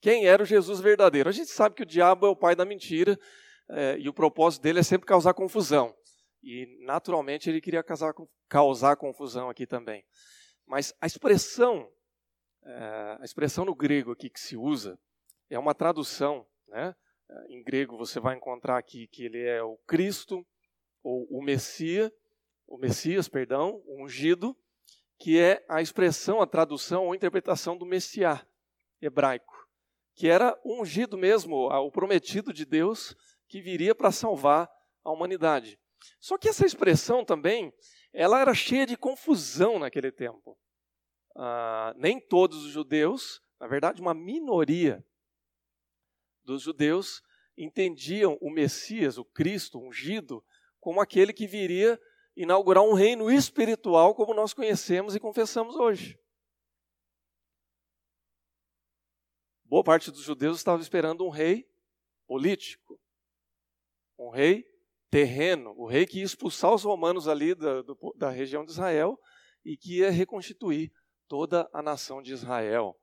Quem 0.00 0.26
era 0.26 0.42
o 0.42 0.46
Jesus 0.46 0.80
verdadeiro? 0.80 1.28
A 1.28 1.32
gente 1.32 1.52
sabe 1.52 1.76
que 1.76 1.84
o 1.84 1.86
diabo 1.86 2.26
é 2.26 2.30
o 2.30 2.36
pai 2.36 2.56
da 2.56 2.64
mentira 2.64 3.16
é, 3.68 3.98
e 3.98 4.08
o 4.08 4.14
propósito 4.14 4.62
dele 4.62 4.80
é 4.80 4.82
sempre 4.82 5.06
causar 5.06 5.34
confusão. 5.34 5.94
E, 6.42 6.78
naturalmente, 6.84 7.50
ele 7.50 7.60
queria 7.60 7.82
causar, 7.82 8.14
causar 8.48 8.96
confusão 8.96 9.50
aqui 9.50 9.66
também. 9.66 10.04
Mas 10.66 10.94
a 11.00 11.06
expressão, 11.06 11.90
é, 12.64 13.18
a 13.20 13.24
expressão 13.24 13.64
no 13.64 13.74
grego 13.74 14.12
aqui 14.12 14.30
que 14.30 14.40
se 14.40 14.56
usa, 14.56 14.98
é 15.50 15.58
uma 15.58 15.74
tradução. 15.74 16.46
Né? 16.68 16.94
Em 17.48 17.62
grego 17.62 17.96
você 17.96 18.20
vai 18.20 18.36
encontrar 18.36 18.78
aqui 18.78 19.08
que 19.08 19.24
ele 19.24 19.42
é 19.42 19.62
o 19.62 19.76
Cristo, 19.86 20.46
ou 21.02 21.26
o 21.30 21.42
Messias, 21.42 22.10
o 22.66 22.76
Messias, 22.76 23.28
perdão, 23.28 23.80
o 23.86 24.02
ungido, 24.02 24.56
que 25.18 25.38
é 25.38 25.64
a 25.68 25.80
expressão, 25.80 26.40
a 26.40 26.46
tradução 26.46 27.06
ou 27.06 27.14
interpretação 27.14 27.76
do 27.76 27.86
Messiá 27.86 28.44
hebraico, 29.00 29.54
que 30.14 30.28
era 30.28 30.58
o 30.64 30.80
ungido 30.80 31.16
mesmo, 31.16 31.68
o 31.68 31.90
prometido 31.90 32.52
de 32.52 32.64
Deus 32.64 33.14
que 33.48 33.60
viria 33.60 33.94
para 33.94 34.12
salvar 34.12 34.70
a 35.04 35.10
humanidade. 35.10 35.78
Só 36.20 36.36
que 36.36 36.48
essa 36.48 36.66
expressão 36.66 37.24
também, 37.24 37.72
ela 38.12 38.40
era 38.40 38.54
cheia 38.54 38.86
de 38.86 38.96
confusão 38.96 39.78
naquele 39.78 40.10
tempo. 40.10 40.58
Ah, 41.36 41.94
nem 41.96 42.20
todos 42.20 42.64
os 42.64 42.72
judeus, 42.72 43.42
na 43.60 43.66
verdade, 43.66 44.00
uma 44.00 44.14
minoria 44.14 45.04
dos 46.44 46.62
judeus 46.62 47.22
entendiam 47.56 48.38
o 48.40 48.50
Messias, 48.50 49.18
o 49.18 49.24
Cristo 49.24 49.78
ungido, 49.78 50.44
como 50.78 51.00
aquele 51.00 51.32
que 51.32 51.46
viria 51.46 52.00
inaugurar 52.36 52.84
um 52.84 52.92
reino 52.92 53.30
espiritual 53.30 54.14
como 54.14 54.34
nós 54.34 54.52
conhecemos 54.52 55.16
e 55.16 55.20
confessamos 55.20 55.74
hoje. 55.74 56.18
Boa 59.64 59.82
parte 59.82 60.10
dos 60.10 60.22
judeus 60.22 60.58
estava 60.58 60.80
esperando 60.80 61.24
um 61.24 61.30
rei 61.30 61.68
político, 62.26 63.00
um 64.18 64.30
rei 64.30 64.64
terreno, 65.10 65.74
o 65.76 65.86
rei 65.86 66.06
que 66.06 66.18
ia 66.18 66.24
expulsar 66.24 66.74
os 66.74 66.84
romanos 66.84 67.28
ali 67.28 67.54
da, 67.54 67.82
do, 67.82 68.14
da 68.16 68.30
região 68.30 68.64
de 68.64 68.72
Israel 68.72 69.18
e 69.64 69.76
que 69.76 69.98
ia 69.98 70.10
reconstituir 70.10 70.92
toda 71.28 71.68
a 71.72 71.82
nação 71.82 72.22
de 72.22 72.32
Israel. 72.32 72.96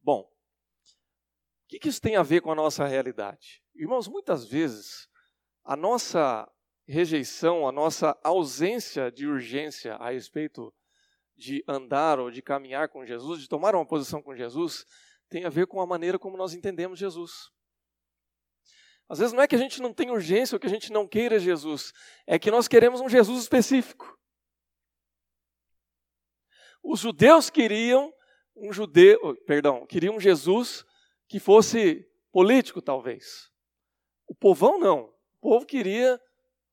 Bom, 0.00 0.20
o 0.20 1.68
que, 1.68 1.78
que 1.78 1.88
isso 1.88 2.00
tem 2.00 2.16
a 2.16 2.22
ver 2.22 2.40
com 2.40 2.50
a 2.50 2.54
nossa 2.54 2.86
realidade? 2.86 3.62
Irmãos, 3.74 4.08
muitas 4.08 4.46
vezes 4.46 5.08
a 5.64 5.76
nossa 5.76 6.50
rejeição, 6.86 7.68
a 7.68 7.72
nossa 7.72 8.18
ausência 8.24 9.10
de 9.10 9.26
urgência 9.26 9.94
a 9.94 10.10
respeito 10.10 10.74
de 11.36 11.64
andar 11.66 12.18
ou 12.18 12.30
de 12.30 12.42
caminhar 12.42 12.88
com 12.88 13.06
Jesus, 13.06 13.40
de 13.40 13.48
tomar 13.48 13.74
uma 13.74 13.86
posição 13.86 14.20
com 14.20 14.34
Jesus, 14.34 14.84
tem 15.28 15.44
a 15.44 15.48
ver 15.48 15.66
com 15.66 15.80
a 15.80 15.86
maneira 15.86 16.18
como 16.18 16.36
nós 16.36 16.52
entendemos 16.52 16.98
Jesus. 16.98 17.50
Às 19.10 19.18
vezes 19.18 19.32
não 19.32 19.42
é 19.42 19.48
que 19.48 19.56
a 19.56 19.58
gente 19.58 19.82
não 19.82 19.92
tem 19.92 20.08
urgência 20.08 20.54
ou 20.54 20.60
que 20.60 20.68
a 20.68 20.70
gente 20.70 20.92
não 20.92 21.04
queira 21.04 21.36
Jesus, 21.40 21.92
é 22.28 22.38
que 22.38 22.48
nós 22.48 22.68
queremos 22.68 23.00
um 23.00 23.08
Jesus 23.08 23.42
específico. 23.42 24.16
Os 26.80 27.00
judeus 27.00 27.50
queriam 27.50 28.14
um 28.54 28.72
judeu, 28.72 29.36
perdão, 29.44 29.84
queriam 29.84 30.14
um 30.14 30.20
Jesus 30.20 30.84
que 31.26 31.40
fosse 31.40 32.08
político 32.30 32.80
talvez. 32.80 33.50
O 34.28 34.34
povão 34.34 34.78
não. 34.78 35.12
O 35.34 35.40
povo 35.40 35.66
queria 35.66 36.20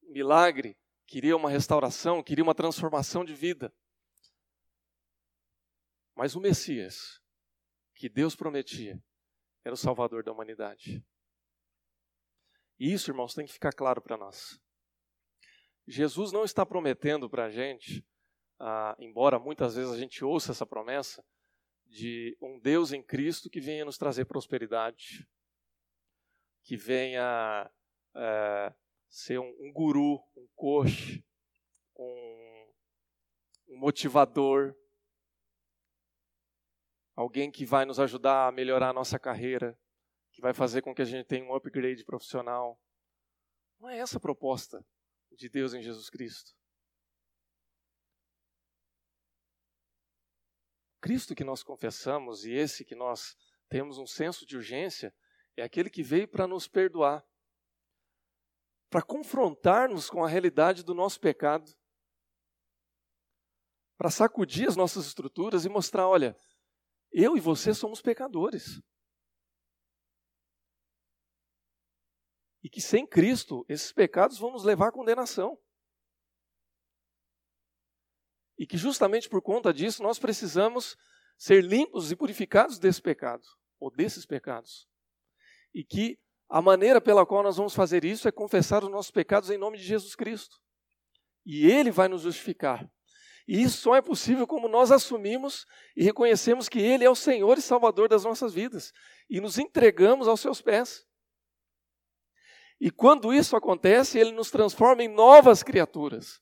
milagre, 0.04 0.78
queria 1.08 1.36
uma 1.36 1.50
restauração, 1.50 2.21
queria 2.21 2.43
uma 2.43 2.54
transformação 2.54 3.26
de 3.26 3.34
vida. 3.34 3.73
Mas 6.15 6.36
o 6.36 6.39
Messias, 6.39 7.19
que 7.95 8.08
Deus 8.08 8.36
prometia, 8.36 9.04
era 9.65 9.73
o 9.73 9.78
Salvador 9.78 10.23
da 10.23 10.32
humanidade. 10.32 11.04
E 12.79 12.93
isso, 12.93 13.09
irmãos, 13.09 13.33
tem 13.33 13.45
que 13.45 13.53
ficar 13.53 13.73
claro 13.73 14.01
para 14.01 14.17
nós. 14.17 14.59
Jesus 15.87 16.31
não 16.31 16.43
está 16.43 16.65
prometendo 16.65 17.29
para 17.29 17.45
a 17.45 17.49
gente, 17.49 18.05
ah, 18.59 18.95
embora 18.99 19.39
muitas 19.39 19.75
vezes 19.75 19.91
a 19.91 19.97
gente 19.97 20.23
ouça 20.23 20.51
essa 20.51 20.65
promessa, 20.65 21.23
de 21.85 22.37
um 22.41 22.59
Deus 22.59 22.91
em 22.91 23.01
Cristo 23.01 23.49
que 23.49 23.61
venha 23.61 23.85
nos 23.85 23.97
trazer 23.97 24.25
prosperidade, 24.25 25.27
que 26.63 26.75
venha 26.75 27.71
é, 28.13 28.73
ser 29.07 29.39
um, 29.39 29.55
um 29.59 29.71
guru, 29.71 30.21
um 30.35 30.47
coach, 30.53 31.23
um, 31.95 32.73
um 33.69 33.79
motivador, 33.79 34.75
alguém 37.15 37.49
que 37.49 37.65
vai 37.65 37.85
nos 37.85 37.99
ajudar 37.99 38.47
a 38.47 38.51
melhorar 38.51 38.89
a 38.89 38.93
nossa 38.93 39.17
carreira, 39.17 39.79
que 40.38 40.41
vai 40.41 40.54
fazer 40.54 40.84
com 40.84 40.93
que 40.93 41.02
a 41.02 41.06
gente 41.06 41.26
tenha 41.26 41.43
um 41.43 41.56
upgrade 41.56 42.06
profissional. 42.06 42.80
Não 43.80 43.89
é 43.89 43.97
essa 43.97 44.17
a 44.17 44.21
proposta 44.21 44.86
de 45.32 45.50
Deus 45.50 45.73
em 45.73 45.82
Jesus 45.82 46.12
Cristo. 46.12 46.56
Cristo 51.02 51.34
que 51.34 51.43
nós 51.43 51.63
confessamos 51.63 52.45
e 52.45 52.52
esse 52.52 52.86
que 52.86 52.93
nós 52.93 53.36
temos 53.67 53.97
um 53.97 54.06
senso 54.06 54.45
de 54.45 54.56
urgência 54.56 55.12
é 55.56 55.63
aquele 55.63 55.89
que 55.89 56.04
veio 56.04 56.28
para 56.28 56.45
nos 56.45 56.67
perdoar 56.67 57.26
para 58.91 59.02
confrontar-nos 59.02 60.08
com 60.08 60.23
a 60.23 60.30
realidade 60.30 60.84
do 60.84 60.93
nosso 60.93 61.19
pecado, 61.19 61.69
para 63.97 64.12
sacudir 64.12 64.67
as 64.67 64.76
nossas 64.76 65.08
estruturas 65.08 65.65
e 65.65 65.69
mostrar: 65.69 66.08
olha, 66.08 66.38
eu 67.12 67.36
e 67.36 67.39
você 67.39 67.73
somos 67.73 68.04
pecadores. 68.04 68.80
E 72.67 72.69
que 72.69 72.82
sem 72.82 73.08
Cristo, 73.08 73.65
esses 73.69 73.93
pecados 73.93 74.38
vão 74.38 74.51
nos 74.51 74.65
levar 74.65 74.89
à 74.89 74.91
condenação. 74.91 75.58
E 78.60 78.67
que 78.67 78.75
justamente 78.75 79.30
por 79.30 79.41
conta 79.41 79.73
disso 79.73 80.03
nós 80.03 80.19
precisamos 80.19 80.97
ser 81.38 81.63
limpos 81.63 82.12
e 82.12 82.15
purificados 82.17 82.77
desse 82.77 83.01
pecado, 83.01 83.47
ou 83.80 83.89
desses 83.89 84.25
pecados. 84.25 84.86
E 85.73 85.82
que 85.82 86.19
a 86.49 86.62
maneira 86.62 86.99
pela 86.99 87.25
qual 87.25 87.41
nós 87.41 87.56
vamos 87.56 87.73
fazer 87.73 88.03
isso 88.03 88.27
é 88.27 88.34
confessar 88.34 88.84
os 88.84 88.91
nossos 88.91 89.12
pecados 89.12 89.49
em 89.49 89.58
nome 89.58 89.77
de 89.77 89.86
Jesus 89.86 90.13
Cristo. 90.13 90.58
E 91.45 91.71
Ele 91.71 91.89
vai 91.89 92.10
nos 92.10 92.23
justificar. 92.23 92.86
E 93.47 93.62
isso 93.62 93.77
só 93.77 93.95
é 93.95 94.01
possível 94.01 94.45
como 94.45 94.67
nós 94.67 94.91
assumimos 94.91 95.65
e 95.95 96.03
reconhecemos 96.03 96.67
que 96.67 96.80
Ele 96.80 97.06
é 97.06 97.10
o 97.10 97.15
Senhor 97.15 97.58
e 97.58 97.62
Salvador 97.62 98.10
das 98.10 98.25
nossas 98.25 98.53
vidas 98.53 98.91
e 99.30 99.39
nos 99.39 99.58
entregamos 99.58 100.27
aos 100.27 100.41
seus 100.41 100.62
pés. 100.62 101.06
E 102.79 102.91
quando 102.91 103.33
isso 103.33 103.55
acontece, 103.55 104.19
Ele 104.19 104.31
nos 104.31 104.51
transforma 104.51 105.03
em 105.03 105.07
novas 105.07 105.63
criaturas. 105.63 106.41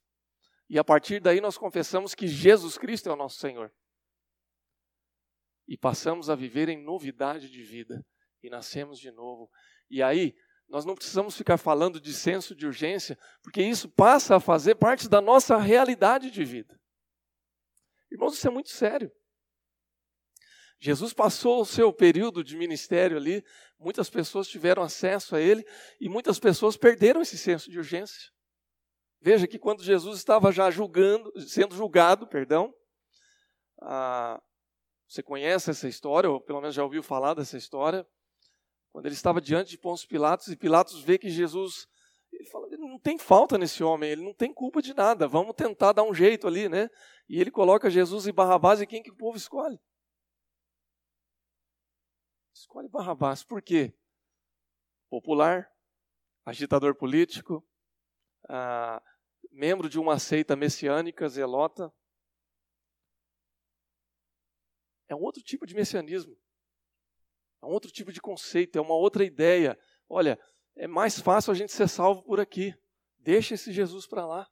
E 0.70 0.78
a 0.78 0.84
partir 0.84 1.20
daí 1.20 1.40
nós 1.40 1.58
confessamos 1.58 2.16
que 2.16 2.28
Jesus 2.28 2.78
Cristo 2.78 3.10
é 3.10 3.14
o 3.14 3.16
nosso 3.16 3.38
Senhor. 3.38 3.72
E 5.68 5.78
passamos 5.78 6.30
a 6.30 6.36
viver 6.36 6.70
em 6.70 6.84
novidade 6.84 7.50
de 7.50 7.64
vida 7.64 8.06
e 8.44 8.50
nascemos 8.50 9.00
de 9.00 9.12
novo 9.12 9.50
e 9.90 10.02
aí, 10.02 10.36
nós 10.68 10.86
não 10.86 10.96
precisamos 10.96 11.38
ficar 11.38 11.58
falando 11.58 12.02
de 12.02 12.14
senso 12.14 12.56
de 12.56 12.66
urgência, 12.66 13.18
porque 13.42 13.62
isso 13.62 13.88
passa 13.90 14.36
a 14.36 14.40
fazer 14.40 14.76
parte 14.76 15.08
da 15.08 15.22
nossa 15.22 15.58
realidade 15.58 16.32
de 16.32 16.44
vida. 16.44 16.80
Irmãos, 18.12 18.34
isso 18.34 18.48
é 18.48 18.52
muito 18.52 18.70
sério. 18.70 19.12
Jesus 20.80 21.14
passou 21.14 21.62
o 21.62 21.66
seu 21.66 21.92
período 21.92 22.44
de 22.44 22.58
ministério 22.58 23.18
ali, 23.18 23.44
muitas 23.80 24.10
pessoas 24.10 24.48
tiveram 24.48 24.84
acesso 24.84 25.36
a 25.36 25.42
ele 25.42 25.66
e 26.00 26.10
muitas 26.10 26.40
pessoas 26.40 26.78
perderam 26.78 27.22
esse 27.22 27.38
senso 27.38 27.70
de 27.70 27.78
urgência. 27.78 28.32
Veja 29.22 29.48
que 29.48 29.58
quando 29.58 29.84
Jesus 29.84 30.18
estava 30.18 30.52
já 30.52 30.70
julgando, 30.70 31.32
sendo 31.42 31.76
julgado, 31.76 32.28
perdão, 32.28 32.74
ah, 33.82 34.42
você 35.08 35.24
conhece 35.24 35.72
essa 35.72 35.88
história, 35.88 36.30
ou 36.30 36.40
pelo 36.42 36.62
menos 36.62 36.76
já 36.76 36.84
ouviu 36.84 37.02
falar 37.02 37.34
dessa 37.34 37.58
história, 37.58 38.06
quando 38.92 39.08
ele 39.08 39.16
estava 39.16 39.42
diante 39.42 39.72
de 39.72 39.78
Pôncio 39.78 40.08
Pilatos 40.08 40.48
e 40.48 40.56
Pilatos 40.56 41.02
vê 41.02 41.18
que 41.18 41.30
Jesus 41.30 41.88
ele 42.32 42.46
fala, 42.46 42.68
não 42.78 43.00
tem 43.00 43.18
falta 43.18 43.58
nesse 43.58 43.84
homem, 43.84 44.10
ele 44.10 44.24
não 44.24 44.34
tem 44.34 44.54
culpa 44.54 44.82
de 44.82 44.94
nada, 44.94 45.28
vamos 45.28 45.56
tentar 45.56 45.94
dar 45.94 46.04
um 46.04 46.14
jeito 46.14 46.48
ali, 46.48 46.68
né? 46.68 46.90
E 47.30 47.40
ele 47.40 47.50
coloca 47.50 47.90
Jesus 47.90 48.28
e 48.28 48.32
Barrabás 48.32 48.82
e 48.82 48.88
quem 48.88 49.02
que 49.02 49.12
o 49.12 49.16
povo 49.16 49.38
escolhe? 49.38 49.80
Escolhe 52.66 52.90
Barrabás, 52.90 53.44
por 53.44 53.62
quê? 53.62 53.94
Popular, 55.08 55.72
agitador 56.44 56.96
político, 56.96 57.64
ah, 58.50 59.00
membro 59.52 59.88
de 59.88 60.00
uma 60.00 60.18
seita 60.18 60.56
messiânica, 60.56 61.30
zelota. 61.30 61.94
É 65.08 65.14
um 65.16 65.22
outro 65.22 65.44
tipo 65.44 65.68
de 65.68 65.76
messianismo. 65.76 66.36
É 67.62 67.68
um 67.68 67.70
outro 67.70 67.92
tipo 67.92 68.12
de 68.12 68.20
conceito, 68.20 68.80
é 68.80 68.82
uma 68.82 68.96
outra 68.96 69.24
ideia. 69.24 69.80
Olha, 70.10 70.40
é 70.76 70.88
mais 70.88 71.20
fácil 71.20 71.52
a 71.52 71.56
gente 71.56 71.72
ser 71.72 71.88
salvo 71.88 72.24
por 72.24 72.40
aqui. 72.40 72.74
Deixa 73.20 73.54
esse 73.54 73.72
Jesus 73.72 74.08
para 74.08 74.26
lá. 74.26 74.52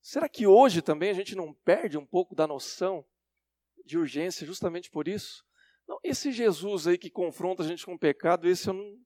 Será 0.00 0.28
que 0.28 0.48
hoje 0.48 0.82
também 0.82 1.10
a 1.10 1.14
gente 1.14 1.36
não 1.36 1.54
perde 1.54 1.96
um 1.96 2.04
pouco 2.04 2.34
da 2.34 2.44
noção 2.44 3.06
de 3.84 3.96
urgência 3.96 4.44
justamente 4.44 4.90
por 4.90 5.06
isso? 5.06 5.46
Não, 5.86 5.98
esse 6.02 6.32
Jesus 6.32 6.86
aí 6.86 6.96
que 6.96 7.10
confronta 7.10 7.62
a 7.62 7.66
gente 7.66 7.84
com 7.84 7.94
o 7.94 7.98
pecado, 7.98 8.48
esse 8.48 8.68
eu 8.68 8.74
não. 8.74 9.02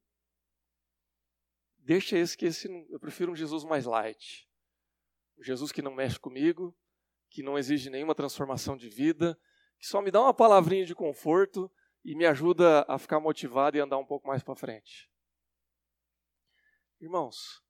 Deixa 1.78 2.18
esse 2.18 2.36
que 2.36 2.46
esse 2.46 2.68
eu 2.90 2.98
prefiro 2.98 3.32
um 3.32 3.36
Jesus 3.36 3.64
mais 3.64 3.84
light. 3.84 4.48
Um 5.38 5.42
Jesus 5.42 5.70
que 5.70 5.82
não 5.82 5.94
mexe 5.94 6.18
comigo, 6.18 6.76
que 7.30 7.42
não 7.42 7.58
exige 7.58 7.90
nenhuma 7.90 8.14
transformação 8.14 8.76
de 8.76 8.88
vida, 8.88 9.38
que 9.78 9.86
só 9.86 10.00
me 10.00 10.10
dá 10.10 10.20
uma 10.20 10.34
palavrinha 10.34 10.84
de 10.84 10.94
conforto 10.94 11.70
e 12.04 12.14
me 12.14 12.26
ajuda 12.26 12.84
a 12.88 12.98
ficar 12.98 13.20
motivado 13.20 13.76
e 13.76 13.80
andar 13.80 13.98
um 13.98 14.06
pouco 14.06 14.26
mais 14.26 14.42
para 14.42 14.56
frente. 14.56 15.10
Irmãos, 17.00 17.62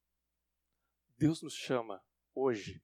Deus 1.17 1.43
nos 1.43 1.55
chama 1.55 2.03
hoje 2.35 2.83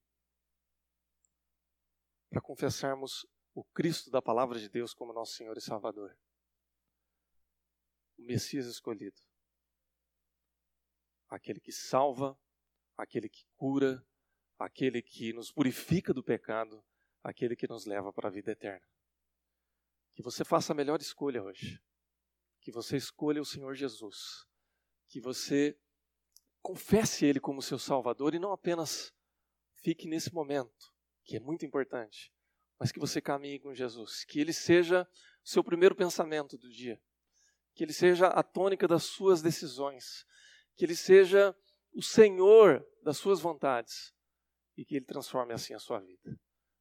para 2.30 2.40
confessarmos 2.40 3.26
o 3.54 3.64
Cristo 3.64 4.10
da 4.10 4.22
palavra 4.22 4.58
de 4.58 4.68
Deus 4.68 4.94
como 4.94 5.12
nosso 5.12 5.34
Senhor 5.34 5.56
e 5.56 5.60
Salvador. 5.60 6.16
O 8.18 8.22
Messias 8.22 8.66
escolhido. 8.66 9.20
Aquele 11.28 11.60
que 11.60 11.72
salva, 11.72 12.38
aquele 12.96 13.28
que 13.28 13.44
cura, 13.56 14.06
aquele 14.58 15.02
que 15.02 15.32
nos 15.32 15.50
purifica 15.50 16.12
do 16.12 16.22
pecado, 16.22 16.84
aquele 17.22 17.56
que 17.56 17.66
nos 17.66 17.86
leva 17.86 18.12
para 18.12 18.28
a 18.28 18.32
vida 18.32 18.52
eterna. 18.52 18.86
Que 20.14 20.22
você 20.22 20.44
faça 20.44 20.72
a 20.72 20.76
melhor 20.76 21.00
escolha 21.00 21.42
hoje. 21.42 21.82
Que 22.60 22.70
você 22.70 22.96
escolha 22.96 23.40
o 23.40 23.46
Senhor 23.46 23.74
Jesus. 23.74 24.46
Que 25.08 25.20
você 25.20 25.78
confesse 26.62 27.26
Ele 27.26 27.40
como 27.40 27.60
seu 27.60 27.78
Salvador 27.78 28.34
e 28.34 28.38
não 28.38 28.52
apenas 28.52 29.12
fique 29.82 30.06
nesse 30.06 30.32
momento, 30.32 30.94
que 31.24 31.36
é 31.36 31.40
muito 31.40 31.66
importante, 31.66 32.32
mas 32.82 32.90
que 32.90 32.98
você 32.98 33.20
caminhe 33.20 33.60
com 33.60 33.72
Jesus, 33.72 34.24
que 34.24 34.40
ele 34.40 34.52
seja 34.52 35.08
o 35.44 35.48
seu 35.48 35.62
primeiro 35.62 35.94
pensamento 35.94 36.58
do 36.58 36.68
dia, 36.68 37.00
que 37.76 37.84
ele 37.84 37.92
seja 37.92 38.26
a 38.26 38.42
tônica 38.42 38.88
das 38.88 39.04
suas 39.04 39.40
decisões, 39.40 40.26
que 40.74 40.84
ele 40.84 40.96
seja 40.96 41.56
o 41.94 42.02
Senhor 42.02 42.84
das 43.00 43.18
suas 43.18 43.38
vontades 43.38 44.12
e 44.76 44.84
que 44.84 44.96
ele 44.96 45.04
transforme 45.04 45.52
assim 45.52 45.74
a 45.74 45.78
sua 45.78 46.00
vida. 46.00 46.36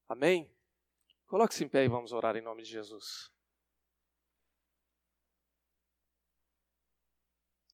Amém? 0.09 0.51
Coloque-se 1.27 1.63
em 1.63 1.69
pé 1.69 1.85
e 1.85 1.87
vamos 1.87 2.13
orar 2.13 2.35
em 2.35 2.41
nome 2.41 2.63
de 2.63 2.71
Jesus. 2.71 3.31